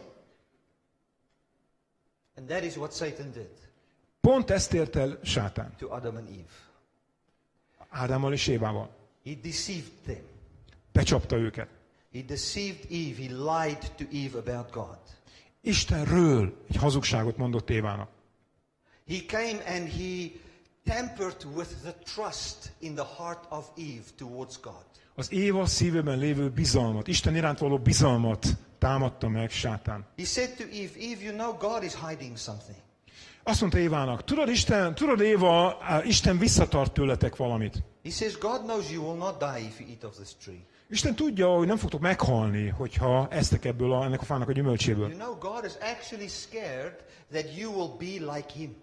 [2.35, 3.49] And that is what Satan did
[4.21, 5.75] Pont ezt ért el sátán.
[5.77, 6.67] to Adam and Eve.
[7.89, 8.89] Ádámmal és Évával.
[9.23, 10.21] He deceived them.
[10.91, 11.69] Becsapta őket.
[12.11, 13.15] He deceived Eve.
[13.15, 14.99] He lied to Eve about God.
[15.67, 18.09] Istenről egy hazugságot mondott Évának.
[19.07, 20.29] He came and he
[20.85, 24.85] tampered with the trust in the heart of Eve towards God.
[25.15, 28.47] Az Éva szívében lévő bizalmat, Isten iránt való bizalmat
[28.79, 30.05] támadta meg sátán.
[30.17, 32.77] He said to Eve, Eve, you know God is hiding something.
[33.43, 37.83] Azt mondta Évának, tudod, Isten, tudod Éva, Isten visszatart tőletek valamit.
[38.07, 40.65] He says, God knows you will not die if you eat of this tree.
[40.89, 45.09] Isten tudja, hogy nem fogtok meghalni, hogyha eztek ebből a, ennek a fának a gyümölcséből.
[45.09, 46.95] You know, God is actually scared
[47.31, 48.75] that you will be like him.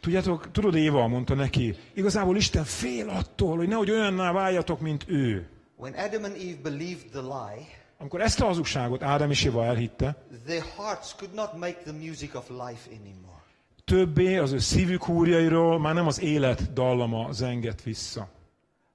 [0.00, 5.48] Tudjátok, tudod, Éva mondta neki, igazából Isten fél attól, hogy nehogy olyanná váljatok, mint ő.
[5.76, 7.66] When Adam and Eve believed the lie,
[7.98, 12.34] Amikor ezt a hazugságot Ádám és Éva elhitte, their hearts could not make the music
[12.34, 13.42] of life anymore.
[13.84, 18.28] többé az ő szívük húrjairól már nem az élet dallama zengett vissza,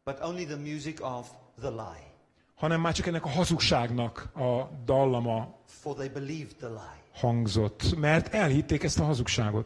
[0.06, 1.28] But only the music of
[1.60, 2.14] the lie.
[2.56, 7.02] hanem már csak ennek a hazugságnak a dallama For they believed the lie.
[7.14, 9.66] hangzott, mert elhitték ezt a hazugságot.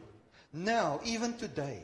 [0.49, 1.83] Now, even today,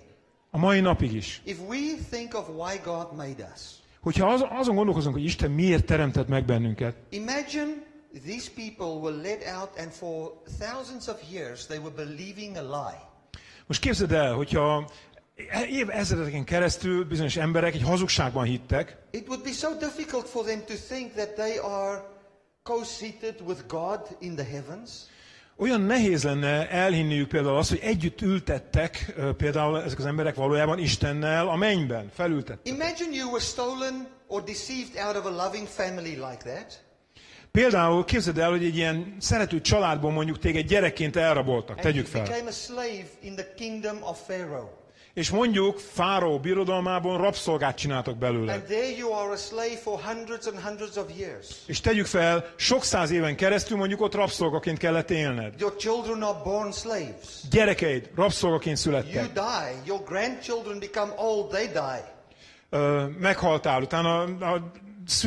[0.51, 1.41] A mai napig is.
[1.43, 1.77] if we
[2.09, 3.61] think of why God made us,
[4.01, 7.73] Hogyha az, azon gondolkozunk, hogy Isten miért teremtett meg bennünket, imagine
[8.25, 13.01] these people were led out and for thousands of years they were believing a lie.
[13.65, 14.89] most képzeld el, hogyha
[15.69, 20.59] év ezredeken keresztül bizonyos emberek egy hazugságban hittek, It would be so difficult for them
[20.65, 22.03] to think that they are
[22.63, 24.89] co-seated with God in the heavens.
[25.57, 31.47] olyan nehéz lenne elhinniük például azt, hogy együtt ültettek például ezek az emberek valójában Istennel
[31.47, 32.67] a mennyben, felültettek.
[32.73, 36.83] Imagine you were stolen or deceived out of a loving family like that.
[37.51, 42.27] Például képzeld el, hogy egy ilyen szerető családból mondjuk téged gyerekként elraboltak, tegyük fel.
[45.15, 48.53] És mondjuk Fáró birodalmában rabszolgát csináltak belőle.
[48.53, 51.47] And there you are a slave for hundreds and hundreds of years.
[51.65, 55.53] És tegyük fel, sok száz éven keresztül mondjuk ott rabszolgaként kellett élned.
[55.59, 57.41] Your children are born slaves.
[57.49, 59.33] Gyerekeid rabszolgaként You születtek.
[59.33, 59.81] die.
[59.85, 61.49] Your grandchildren become old.
[61.49, 62.13] They die.
[62.69, 64.61] Ö, meghaltál, utána a,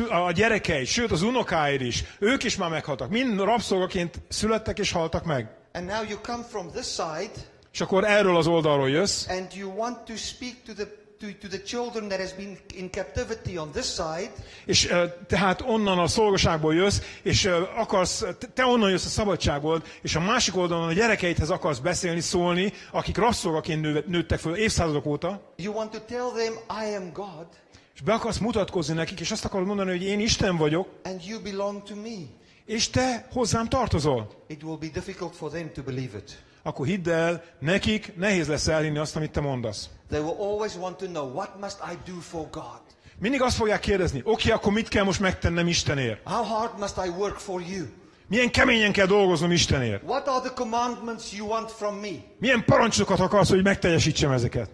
[0.09, 3.09] a, a gyerekeid, sőt az unokáid is, ők is már meghaltak.
[3.09, 5.49] Mind rabszolgaként születtek és haltak meg.
[5.73, 7.31] And now you come from this side
[7.79, 10.85] és akkor erről az oldalról jössz, and you want to speak to the
[11.19, 14.31] to, to the children that has been in captivity on this side,
[14.65, 19.09] és ö, tehát onnan a szolgaságból jössz, és ö, akarsz, te- te onnan jössz a
[19.09, 24.55] szabadságból, és a másik oldalon a gyerekeidhez akarsz beszélni, szólni, akik rabszolgaként nő- nőttek föl
[24.55, 26.53] évszázadok óta, you want to tell them,
[26.89, 27.47] I am God
[27.95, 31.41] és be akarsz mutatkozni nekik, és azt akarod mondani, hogy én Isten vagyok, and you
[31.41, 32.17] belong to me.
[32.65, 34.29] és te hozzám tartozol.
[34.47, 36.37] It will be difficult for them to believe it.
[36.63, 39.89] Akkor hidd el, nekik nehéz lesz elhinni azt, amit te mondasz.
[40.09, 42.81] They will always want to know, what must I do for God?
[43.19, 46.19] Mindig azt fogják kérdezni, oké, akkor mit kell most megtennem Istenért?
[46.23, 47.85] How hard must I work for you?
[48.27, 50.03] Milyen keményen kell dolgoznom Istenért?
[50.03, 52.09] What are the commandments you want from me?
[52.39, 54.69] Milyen parancsokat akarsz, hogy megteljesítsem ezeket?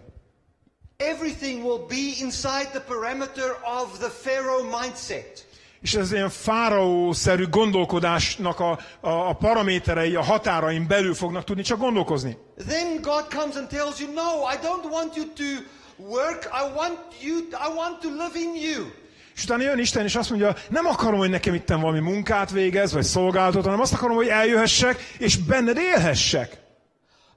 [0.96, 3.50] Everything will be inside the parameter
[3.82, 5.46] of the Pharaoh mindset.
[5.86, 8.70] És ez ilyen fáraó-szerű gondolkodásnak a,
[9.00, 12.36] a, a paraméterei, a határain belül fognak tudni csak gondolkozni.
[12.68, 15.62] Then God comes and tells you, no, I don't want you to
[15.96, 16.44] work.
[16.44, 18.86] I want you, I want to live in you.
[19.34, 22.92] És utána jön Isten, és azt mondja, nem akarom, hogy nekem itt valami munkát végez,
[22.92, 26.56] vagy szolgálatot, hanem azt akarom, hogy eljöhessek, és benned élhessek.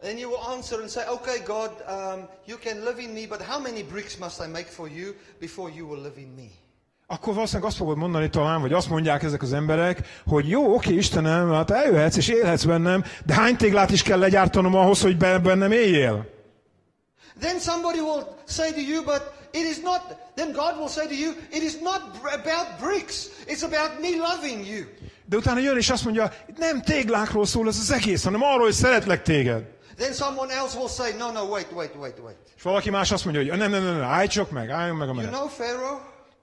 [0.02, 3.42] Then you will answer and say, okay, God, um, you can live in me, but
[3.42, 6.59] how many bricks must I make for you before you will live in me?
[7.12, 10.94] Akkor valószínűleg azt fogod mondani talán, vagy azt mondják ezek az emberek, hogy jó, oké,
[10.94, 15.40] Istenem, hát eljöhetsz és élhetsz bennem, de hány téglát is kell legyártanom ahhoz, hogy be-
[15.40, 16.26] bennem éljél?
[17.40, 20.02] Then somebody will say to you, but it is not,
[20.36, 22.02] then God will say to you, it is not
[22.34, 23.26] about bricks.
[23.48, 24.84] It's about me loving you.
[25.26, 28.74] De utána jön és azt mondja, nem téglákról szól ez az egész, hanem arról, hogy
[28.74, 29.64] szeretlek téged.
[29.98, 32.38] Then someone else will say, no, no, wait, wait, wait, wait.
[32.58, 35.08] És valaki más azt mondja, hogy nem, nem, nem, nem állj csak meg, álljon meg
[35.10, 35.32] a You menet.
[35.34, 36.00] know Pharaoh?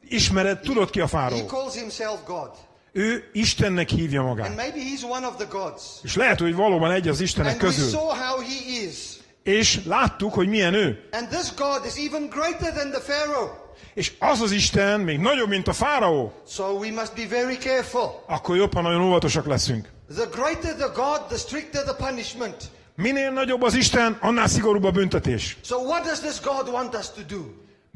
[0.08, 1.44] Ismered, tudod ki a He fáró?
[1.46, 2.50] calls himself God.
[2.92, 4.56] Ő Istennek hívja And magát.
[4.56, 5.82] maybe he's one of the gods.
[6.02, 7.88] És lehet, hogy valóban egy az Istenek And we közül.
[7.90, 8.94] saw how he is.
[9.42, 11.08] És láttuk, hogy milyen ő.
[11.12, 13.50] And this God is even greater than the Pharaoh.
[13.94, 16.32] És az az Isten még nagyobb, mint a fáraó.
[16.48, 18.22] So we must be very careful.
[18.26, 19.88] Akkor jobban nagyon óvatosak leszünk.
[20.14, 22.56] The greater the God, the stricter the punishment.
[22.96, 25.56] Minél nagyobb az Isten, annál szigorúbb a büntetés.
[25.64, 27.40] So what does this God want us to do?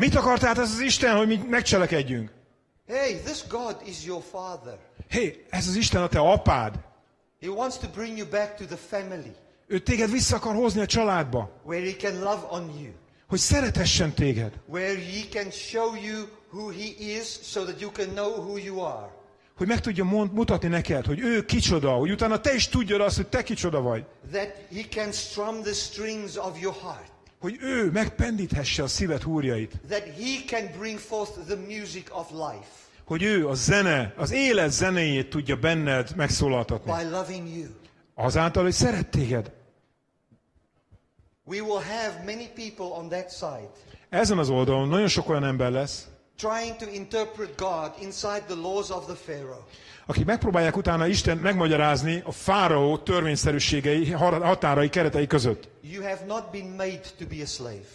[0.00, 2.30] Mit akar tehát ez az Isten, hogy mi megcselekedjünk?
[2.88, 4.78] Hey, this God is your father.
[5.08, 6.74] Hey, ez az Isten a te apád.
[7.40, 9.32] He wants to bring you back to the family
[9.66, 12.92] Ő téged vissza akar hozni a családba, where he can love on you,
[13.28, 14.52] hogy szeretessen téged.
[14.66, 18.80] where he can show you who he is so that you can know who you
[18.80, 19.10] are.
[19.56, 23.28] Hogy meg tudja mutatni neked, hogy ő kicsoda, hogy utána te is tudjad azt, hogy
[23.28, 24.04] te kicsoda vagy.
[24.32, 27.10] That he can strum the strings of your heart.
[27.40, 29.80] Hogy ő megpendíthesse a szíved húrjait.
[29.88, 32.68] That he can bring forth the music of life
[33.04, 36.92] Hogy ő a zene, az élet zenéjét tudja benned megszólaltatni.
[36.92, 37.66] by loving you.
[38.14, 39.52] Azáltal, hogy szeret téged.
[41.44, 43.70] We will have many people on that side
[44.08, 46.08] Ezen az oldalon nagyon sok olyan ember lesz,
[46.40, 49.64] trying to interpret God inside the laws of the Pharaoh.
[50.06, 55.68] akik megpróbálják utána Isten megmagyarázni a fáraó törvényszerűségei, határai, keretei között.
[55.82, 57.86] You have not been made to be a slave.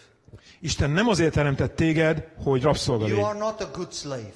[0.62, 4.34] Isten nem azért teremtett téged, hogy rabszolga You are not a good slave.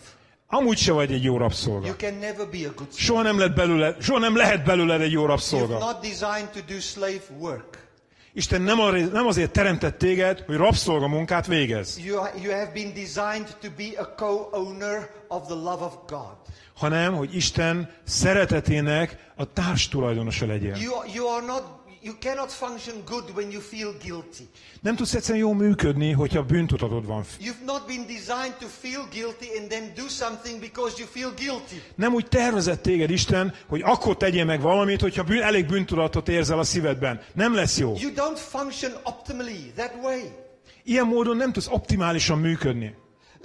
[0.47, 1.85] Amúgy se vagy egy jó rabszolga.
[1.85, 2.97] You can never be a good slave.
[2.97, 5.77] Soha nem, lett belőle, soha nem lehet belőled egy jó You're rabszolga.
[5.77, 7.88] not designed to do slave work.
[8.33, 12.93] Isten nem, arra- nem azért teremtett téged, hogy rabszolga munkát végez, You, you have been
[12.93, 16.35] designed to be a co-owner of the love of God.
[16.75, 20.75] hanem hogy Isten szeretetének a társtulajdonosa legyél.
[20.75, 21.63] You, are- you are not,
[22.01, 24.49] you cannot function good when you feel guilty.
[24.81, 27.23] Nem tudsz egyszerűen jól működni, hogyha bűntudatod van.
[27.41, 31.81] You've not been designed to feel guilty and then do something because you feel guilty.
[31.95, 36.59] Nem úgy tervezett téged Isten, hogy akkor tegyél meg valamit, hogyha bűn, elég bűntudatot érzel
[36.59, 37.21] a szívedben.
[37.33, 37.95] Nem lesz jó.
[37.99, 40.21] You don't function optimally that way.
[40.83, 42.95] Ilyen módon nem tudsz optimálisan működni.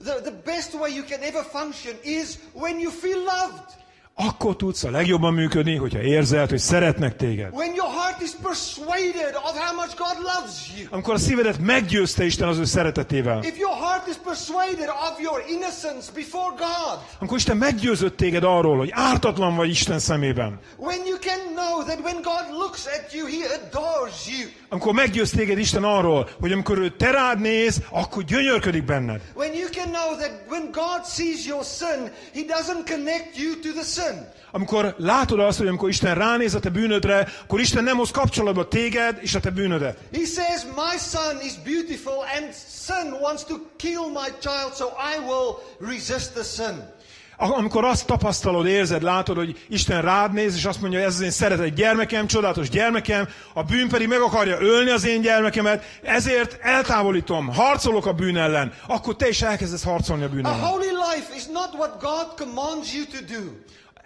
[0.05, 3.82] The, the best way you can ever function is when you feel loved.
[4.16, 7.52] Akkor tudsz a legjobban működni, hogyha érzed, hogy szeretnek téged.
[7.52, 10.86] When your heart is persuaded of how much God loves you.
[10.90, 13.42] Amikor a szívedet meggyőzte Isten az ő szeretetével.
[13.42, 16.98] If your heart is persuaded of your innocence before God.
[17.18, 20.58] Amikor Isten meggyőzött téged arról, hogy ártatlan vagy Isten szemében.
[20.76, 24.48] When you can know that when God looks at you, He adores you.
[24.75, 29.20] Amikor meggyőz téged Isten arról, hogy amikor ő te rád néz, akkor gyönyörködik benned.
[29.35, 33.68] When you can know that when God sees your sin, He doesn't connect you to
[33.72, 34.27] the sin.
[34.51, 38.68] Amikor látod azt, hogy amikor Isten ránéz a te bűnödre, akkor Isten nem hoz kapcsolatba
[38.68, 39.99] téged és a te bűnödet.
[40.12, 42.55] He says, My son is beautiful and
[42.85, 45.51] sin wants to kill my child, so I will
[45.91, 46.93] resist the sin.
[47.37, 51.20] Amikor azt tapasztalod, érzed, látod, hogy Isten rád néz, és azt mondja, hogy ez az
[51.20, 56.59] én szeretett gyermekem, csodálatos gyermekem, a bűn pedig meg akarja ölni az én gyermekemet, ezért
[56.62, 60.61] eltávolítom, harcolok a bűn ellen, akkor te is elkezdesz harcolni a bűn A ellen.
[60.61, 63.51] holy life is not what God commands you to do.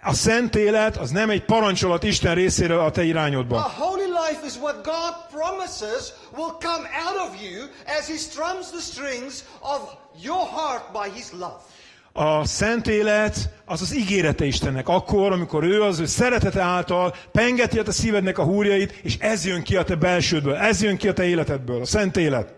[0.03, 3.61] A szent élet az nem egy parancsolat Isten részéről a te A irányodban.
[3.61, 7.63] holy life is what God promises will come out of you
[7.99, 9.79] as He strums the strings of
[10.21, 11.57] your heart by His love.
[12.19, 14.87] A szent élet az az ígérete Istennek.
[14.87, 19.45] Akkor, amikor ő az ő szeretete által pengeti a te szívednek a húrjait, és ez
[19.45, 22.53] jön ki a te belsődből, ez jön ki a te életedből, a szent élet.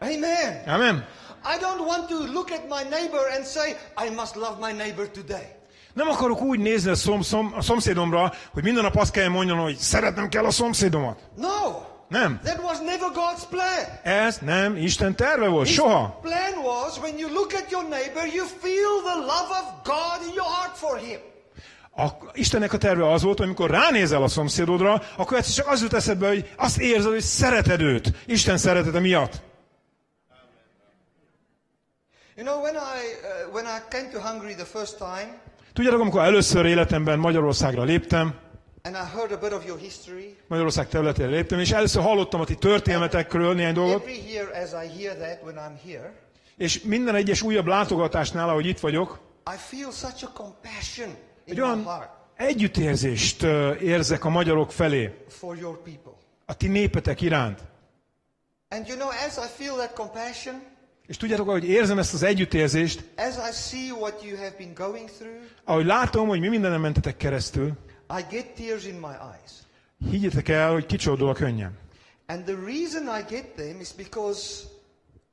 [0.00, 0.62] Amen.
[0.66, 1.06] Amen?
[1.44, 3.70] I don't want to look at my neighbor and say,
[4.06, 5.46] I must love my neighbor today.
[5.94, 9.58] Nem akarok úgy nézni a, szom, szom, a szomszédomra, hogy minden nap azt kell mondjam,
[9.58, 11.18] hogy szeretnem kell a szomszédomat.
[11.36, 11.95] No.
[12.08, 12.40] Nem.
[12.44, 13.98] That was never God's plan.
[14.02, 16.18] Ez nem Isten terve volt, His soha.
[16.22, 20.34] plan was when you look at your neighbor, you feel the love of God in
[20.34, 21.18] your heart for him.
[21.96, 25.92] A, Istennek a terve az volt, amikor ránézel a szomszédodra, akkor egyszer csak az jut
[25.92, 28.12] eszedbe, hogy azt érzed, hogy szereted őt.
[28.26, 29.32] Isten szeretete miatt.
[32.36, 35.38] You know, when I, uh, when I came to Hungary the first time,
[35.72, 38.34] Tudjátok, amikor először életemben Magyarországra léptem,
[38.86, 42.44] and I heard a bit of your history, Magyarország területére léptem, és először hallottam a
[42.44, 46.12] ti történetekről néhány dolgot, every year as I hear that when I'm here,
[46.56, 49.18] és minden egyes újabb látogatásnál, ahogy itt vagyok,
[49.54, 51.16] I feel such a compassion in
[51.52, 53.42] egy my olyan heart együttérzést
[53.80, 56.12] érzek a magyarok felé, for your people.
[56.46, 57.60] a ti népetek iránt.
[58.68, 60.62] And you know, as I feel that compassion,
[61.06, 65.10] És tudjátok, hogy érzem ezt az együttérzést, as I see what you have been going
[65.18, 67.72] through, ahogy látom, hogy mi mindenem mentetek keresztül,
[68.18, 69.52] I get tears in my eyes.
[70.10, 71.72] higgyetek el, hogy kicsordul a könnyem.
[72.26, 74.62] And the reason I get them is because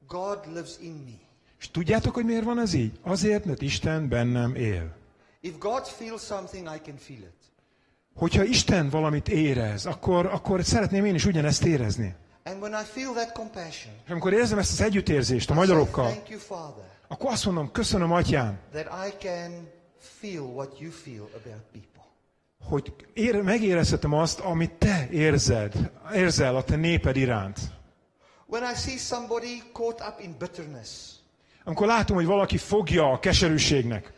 [0.07, 1.21] God lives in me.
[1.59, 2.99] És tudjátok, hogy miért van ez így?
[3.01, 4.95] Azért, mert Isten bennem él.
[5.41, 7.33] If God feels something, I can feel it.
[8.15, 12.15] Hogyha Isten valamit érez, akkor, akkor szeretném én is ugyanezt érezni.
[12.43, 16.29] And when I feel that compassion, És amikor érzem ezt az együttérzést a magyarokkal, thank
[16.29, 19.67] you, Father, akkor azt mondom, köszönöm, atyám, that I can
[20.19, 21.92] feel what you feel about people.
[22.63, 27.59] Hogy ér, megérezhetem azt, amit te érzed, érzel a te néped iránt.
[28.45, 30.89] When I see somebody caught up in bitterness,
[31.63, 34.11] Amikor látom, hogy valaki fogja a keserűségnek,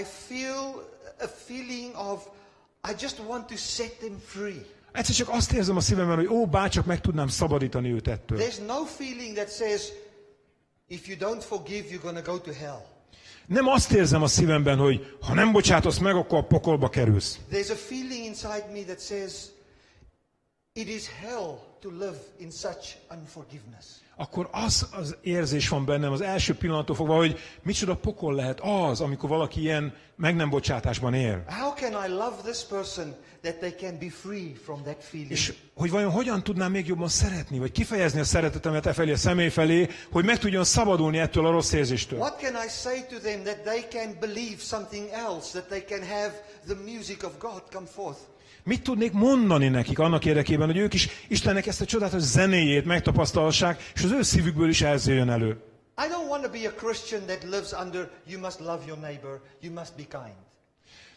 [0.00, 0.88] I feel
[1.20, 2.26] a feeling of,
[2.90, 4.64] I just want to set them free.
[4.92, 8.38] egyszer csak azt érzem a szívemben, hogy ó, bárcsak meg tudnám szabadítani őt ettől.
[8.38, 9.82] There's no feeling that says,
[10.86, 12.97] if you don't forgive, you're to go to hell.
[13.48, 17.38] Nem azt érzem a szívemben, hogy ha nem bocsátasz meg, akkor a pokolba kerülsz.
[17.50, 19.32] There's a feeling inside me that says,
[20.72, 23.84] it is hell to live in such unforgiveness.
[24.20, 29.00] Akkor az az érzés van bennem az első pillanattól fogva, hogy micsoda pokol lehet az,
[29.00, 31.44] amikor valaki ilyen meg nem bocsátásban él.
[31.46, 35.30] How can I love this person that they can be free from that feeling?
[35.30, 39.16] És hogy vajon hogyan tudnám még jobban szeretni, vagy kifejezni a szeretetemet e felé, a
[39.16, 42.18] személy felé, hogy meg tudjon szabadulni ettől a rossz érzéstől.
[42.18, 46.08] What can I say to them that they can believe something else, that they can
[46.08, 46.32] have
[46.66, 48.18] the music of God come forth?
[48.68, 53.90] Mit tudnék mondani nekik annak érdekében, hogy ők is Istennek ezt a csodálatos zenéjét megtapasztalhassák,
[53.94, 55.48] és az ő szívükből is ez jön elő.
[55.96, 59.40] I don't want to be a Christian that lives under you must love your neighbor,
[59.60, 60.34] you must be kind.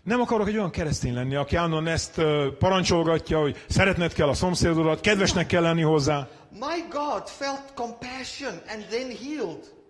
[0.04, 2.22] Nem akarok egy olyan keresztény lenni, aki állandóan ezt
[2.60, 6.28] parancsolgatja, hogy szeretned kell a szomszédodat, kedvesnek kell lenni hozzá.
[6.52, 9.80] My God felt compassion and then healed.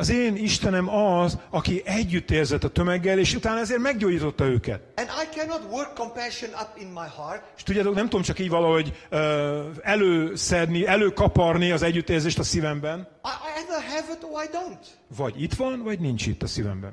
[0.00, 4.80] Az én Istenem az, aki együtt érzett a tömeggel, és utána ezért meggyógyította őket.
[4.96, 7.42] And I cannot work compassion up in my heart.
[7.56, 12.98] És tudjátok, nem tudom csak így valahogy ö, előszedni, előkaparni az együttérzést a szívemben.
[12.98, 14.86] I, I either have it or I don't.
[15.16, 16.92] Vagy itt van, vagy nincs itt a szívemben.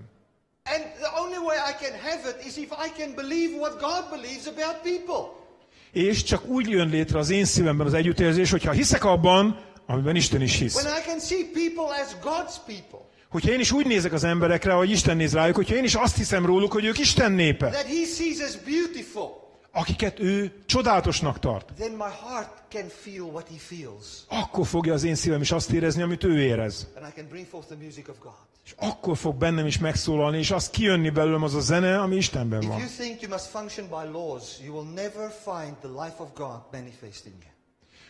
[0.63, 4.03] And the only way I can have it is if I can believe what God
[4.09, 5.45] believes about people.
[5.91, 10.41] És csak úgy jön létre az én szívemben az együttérzés, hogyha hiszek abban, amiben Isten
[10.41, 10.75] is hisz.
[10.83, 12.99] When I can see people as God's people.
[13.29, 16.17] Hogyha én is úgy nézek az emberekre, hogy Isten néz rájuk, hogyha én is azt
[16.17, 19.29] hiszem róluk, hogy ők Isten népe, That He sees as beautiful.
[19.71, 24.05] akiket ő csodálatosnak tart, Then my heart can feel what He feels.
[24.27, 26.87] akkor fogja az én szívem is azt érezni, amit ő érez.
[26.95, 28.33] And I can bring forth the music of God.
[28.65, 32.61] És akkor fog bennem is megszólalni, és az kijönni belőlem az a zene, ami Istenben
[32.61, 32.79] If van.
[32.79, 36.59] you think you must function by laws, you will never find the life of God
[36.71, 37.51] manifest in you.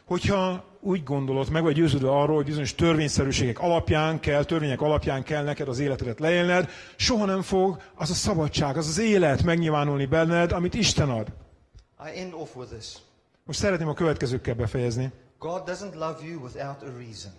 [0.08, 5.44] Hogyha úgy gondolod, meg vagy győződve arról, hogy bizonyos törvényszerűségek alapján kell, törvények alapján kell
[5.44, 10.52] neked az életedet leélned, soha nem fog az a szabadság, az az élet megnyilvánulni benned,
[10.52, 11.28] amit Isten ad.
[12.06, 12.94] I end off with this.
[13.46, 15.12] Most szeretném a következőkkel befejezni.
[15.40, 17.32] God doesn't love you without a reason.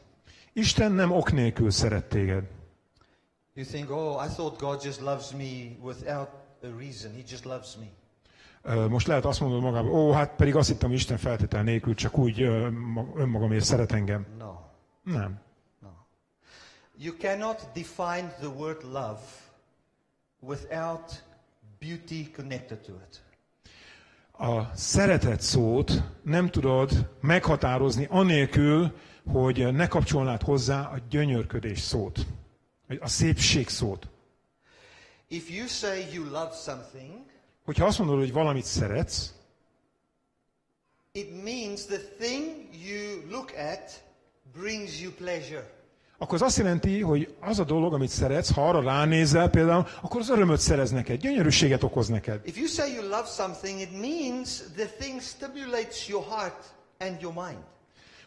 [0.52, 2.42] Isten nem ok nélkül szeret téged.
[3.54, 6.28] You think, oh, I thought God just loves me without
[6.62, 7.12] a reason.
[7.12, 7.86] He just loves me.
[8.88, 12.18] Most lehet azt mondod magában, ó, hát pedig azt hittem, hogy Isten feltétel nélkül csak
[12.18, 12.42] úgy
[13.16, 14.26] önmagamért szeret engem.
[14.38, 14.52] No,
[15.02, 15.40] Nem.
[15.80, 15.88] no.
[16.98, 19.20] You cannot define the word love
[20.40, 21.24] without
[21.78, 23.22] beauty connected to it.
[24.40, 25.92] A szeretet szót
[26.22, 28.92] nem tudod meghatározni anélkül,
[29.32, 32.26] hogy ne kapcsolnád hozzá a gyönyörködés szót,
[33.00, 34.08] a szépség szót.
[35.28, 37.14] If you say you love something,
[37.68, 39.32] Hogyha azt mondod, hogy valamit szeretsz,
[41.12, 42.44] it means the thing
[42.86, 44.02] you look at
[44.60, 45.70] brings you pleasure.
[46.18, 50.20] akkor az azt jelenti, hogy az a dolog, amit szeretsz, ha arra ránézel például, akkor
[50.20, 52.40] az örömöt szerez neked, gyönyörűséget okoz neked.
[52.44, 56.64] If you say you love something, it means the thing stimulates your heart
[56.98, 57.62] and your mind.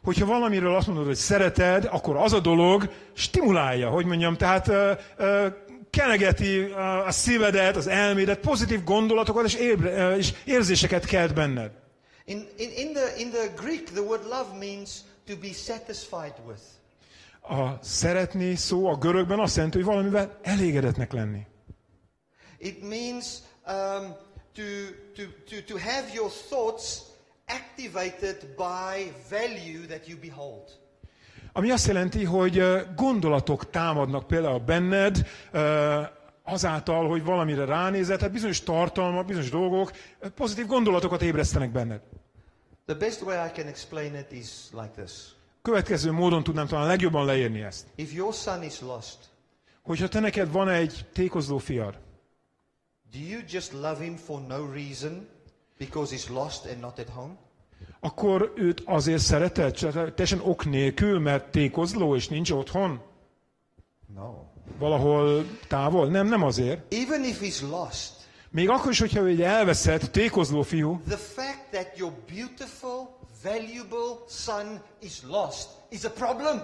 [0.03, 4.91] Hogyha valamiről azt mondod, hogy szereted, akkor az a dolog stimulálja, hogy mondjam, tehát ö,
[5.17, 5.47] ö,
[5.91, 6.59] kenegeti
[7.05, 11.71] a szívedet, az elmédet, pozitív gondolatokat és, ébre, és érzéseket kelt benned.
[12.25, 14.89] In, in, in, the, in the Greek, the word love means
[15.27, 16.61] to be satisfied with.
[17.41, 21.47] A szeretni szó a görögben azt jelenti, hogy valamivel elégedetnek lenni.
[22.57, 23.25] It means
[23.67, 24.15] um,
[24.53, 24.63] to,
[25.15, 27.01] to, to, to have your thoughts
[27.47, 30.63] activated by value that you behold.
[31.53, 32.63] Ami azt jelenti, hogy
[32.95, 35.27] gondolatok támadnak például benned,
[36.43, 39.91] azáltal, hogy valamire ránézel, tehát bizonyos tartalmak, bizonyos dolgok
[40.35, 42.01] pozitív gondolatokat ébresztenek benned.
[42.85, 45.11] The best way I can explain it is like this.
[45.61, 47.87] Következő módon tudnám talán legjobban leírni ezt.
[47.95, 49.17] If your son is lost,
[49.81, 51.97] Hogyha te neked van egy tékozló fiad,
[53.11, 55.27] do you just love him for no reason
[55.77, 57.37] because he's lost and not at home?
[57.99, 63.01] Akkor őt azért szereted, csak teljesen ok nélkül, mert tékozló és nincs otthon?
[64.15, 64.29] No.
[64.79, 66.07] Valahol távol?
[66.07, 66.93] Nem, nem azért.
[66.93, 68.11] Even if he's lost,
[68.49, 74.23] Még akkor is, hogyha ő egy elveszett, tékozló fiú, the fact that your beautiful, valuable
[74.29, 76.61] son is lost is a problem.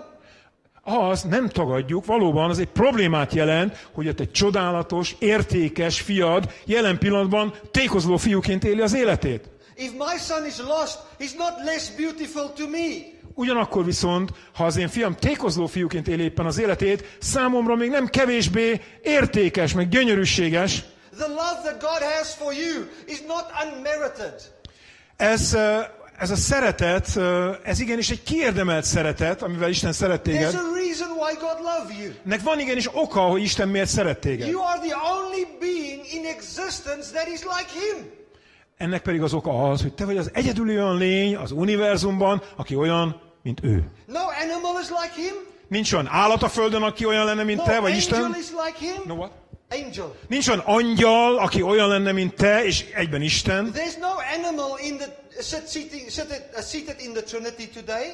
[0.81, 6.97] az nem tagadjuk, valóban az egy problémát jelent, hogy ott egy csodálatos, értékes fiad jelen
[6.97, 9.49] pillanatban tékozló fiúként éli az életét.
[9.77, 13.15] If my son is lost, he's not less beautiful to me.
[13.33, 18.07] Ugyanakkor viszont, ha az én fiam tékozló fiúként éli éppen az életét, számomra még nem
[18.07, 20.83] kevésbé értékes, meg gyönyörűséges,
[21.17, 24.41] The love that God has for you is not unmerited.
[25.15, 25.57] Ez,
[26.17, 27.07] ez a szeretet,
[27.63, 30.53] ez igenis egy kiérdemelt szeretet, amivel Isten szeret There's téged.
[30.55, 32.11] a reason why God loves you.
[32.23, 34.47] Nek van igenis oka, hogy Isten miért szeret téged.
[34.47, 38.25] You are the only being in existence that is like Him.
[38.77, 42.75] Ennek pedig az oka az, hogy te vagy az egyedüli olyan lény az univerzumban, aki
[42.75, 43.91] olyan, mint ő.
[44.05, 45.33] No animal is like Him.
[45.67, 48.35] Nincs olyan állat a földön, aki olyan lenne, mint No te, vagy angel Isten.
[48.39, 49.01] is like Him.
[49.05, 49.31] No what?
[49.69, 50.15] Angel.
[50.27, 53.71] Nincs olyan angyal, aki olyan lenne, mint te, és egyben Isten.
[53.73, 55.07] There's no animal in the
[55.41, 58.13] sit, seating, seated, seated in the Trinity today.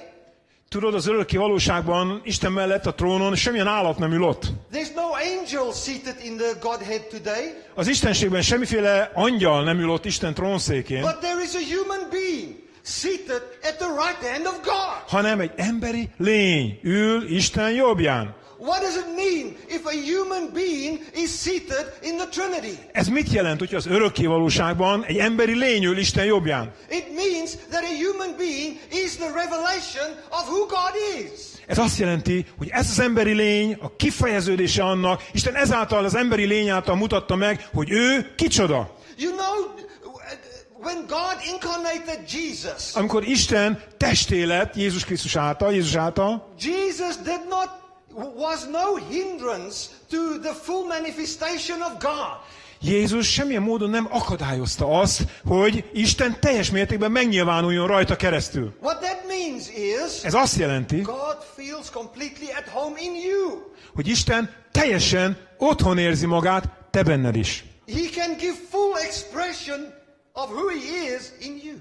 [0.70, 4.44] Tudod, az örökké valóságban Isten mellett a trónon semmilyen állat nem ül ott.
[4.74, 7.44] There's no angel seated in the Godhead today.
[7.76, 12.56] Az Istenségben semmiféle angyal nem ül ott Isten trónszékén, But there is a human being
[12.84, 15.04] seated at the right hand of God.
[15.08, 18.36] hanem egy emberi lény ül Isten jobbján.
[18.58, 22.78] What does it mean if a human being is seated in the Trinity?
[22.92, 26.72] Ez mit jelent, hogy az örökké valóságban egy emberi lény ül Isten jobbján?
[26.90, 31.52] It means that a human being is the revelation of who God is.
[31.68, 36.46] Ez azt jelenti, hogy ez az emberi lény, a kifejeződése annak, Isten ezáltal az emberi
[36.46, 38.96] lény által mutatta meg, hogy ő kicsoda.
[39.18, 39.74] You know,
[40.82, 47.42] when God incarnated Jesus, Amikor Isten testé lett Jézus Krisztus által, Jézus által, Jesus did
[47.50, 47.70] not
[48.36, 52.38] was no hindrance to the full manifestation of God.
[52.84, 58.74] Jézus semmilyen módon nem akadályozta azt, hogy Isten teljes mértékben megnyilvánuljon rajta keresztül.
[58.82, 63.72] What that means is Ez azt jelenti, God feels completely at home in you.
[63.96, 67.64] hogy Isten teljesen otthon érzi magát te benned is.
[67.88, 69.94] He can give full expression
[70.34, 71.76] of who he is in you.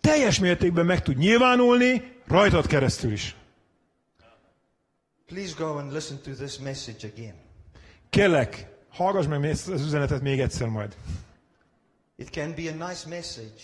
[0.00, 3.34] Teljes mértékben meg tud nyilvánulni rajtad keresztül is.
[5.26, 7.34] Please go and listen to this message again.
[8.10, 10.96] Kérlek, hallgass meg az üzenetet még egyszer majd.
[12.16, 13.62] It can be a nice message,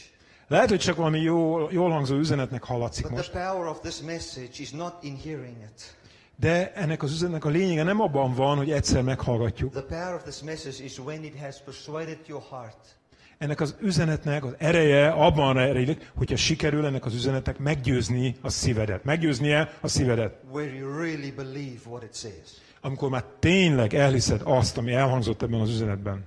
[0.48, 4.00] Lehet, hogy csak valami jó, jól hangzó üzenetnek hallatszik but most, the power of this
[4.00, 5.96] message is not in hearing it.
[6.36, 9.72] de ennek az üzenetnek a lényege nem abban van, hogy egyszer meghallgatjuk.
[9.72, 12.98] The power of this message is when it has persuaded your heart.
[13.38, 19.04] ennek az üzenetnek az ereje abban rejlik, hogyha sikerül ennek az üzenetnek meggyőzni a szívedet.
[19.04, 20.34] Meggyőznie a szívedet.
[20.52, 22.48] Where you really believe what it says.
[22.80, 26.26] Amikor már tényleg elhiszed azt, ami elhangzott ebben az üzenetben.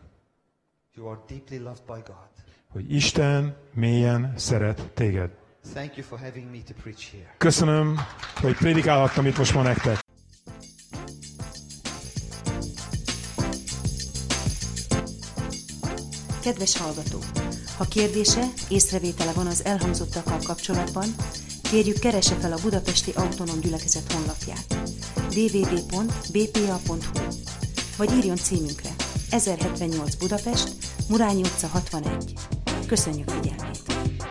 [0.96, 2.28] You are deeply loved by God.
[2.72, 5.30] Hogy Isten mélyen szeret téged.
[5.74, 7.36] Thank you for having me to preach here.
[7.38, 8.00] Köszönöm,
[8.42, 10.02] hogy prédikálhattam itt most ma nektek.
[16.44, 17.20] Kedves hallgató!
[17.78, 21.06] Ha kérdése, észrevétele van az elhangzottakkal kapcsolatban,
[21.74, 24.76] kérjük keresse fel a Budapesti Autonóm Gyülekezet honlapját
[25.36, 26.98] www.bpa.hu
[27.98, 28.90] vagy írjon címünkre
[29.30, 30.70] 1078 Budapest,
[31.10, 32.34] Murányi utca 61.
[32.88, 34.23] Köszönjük figyelmét!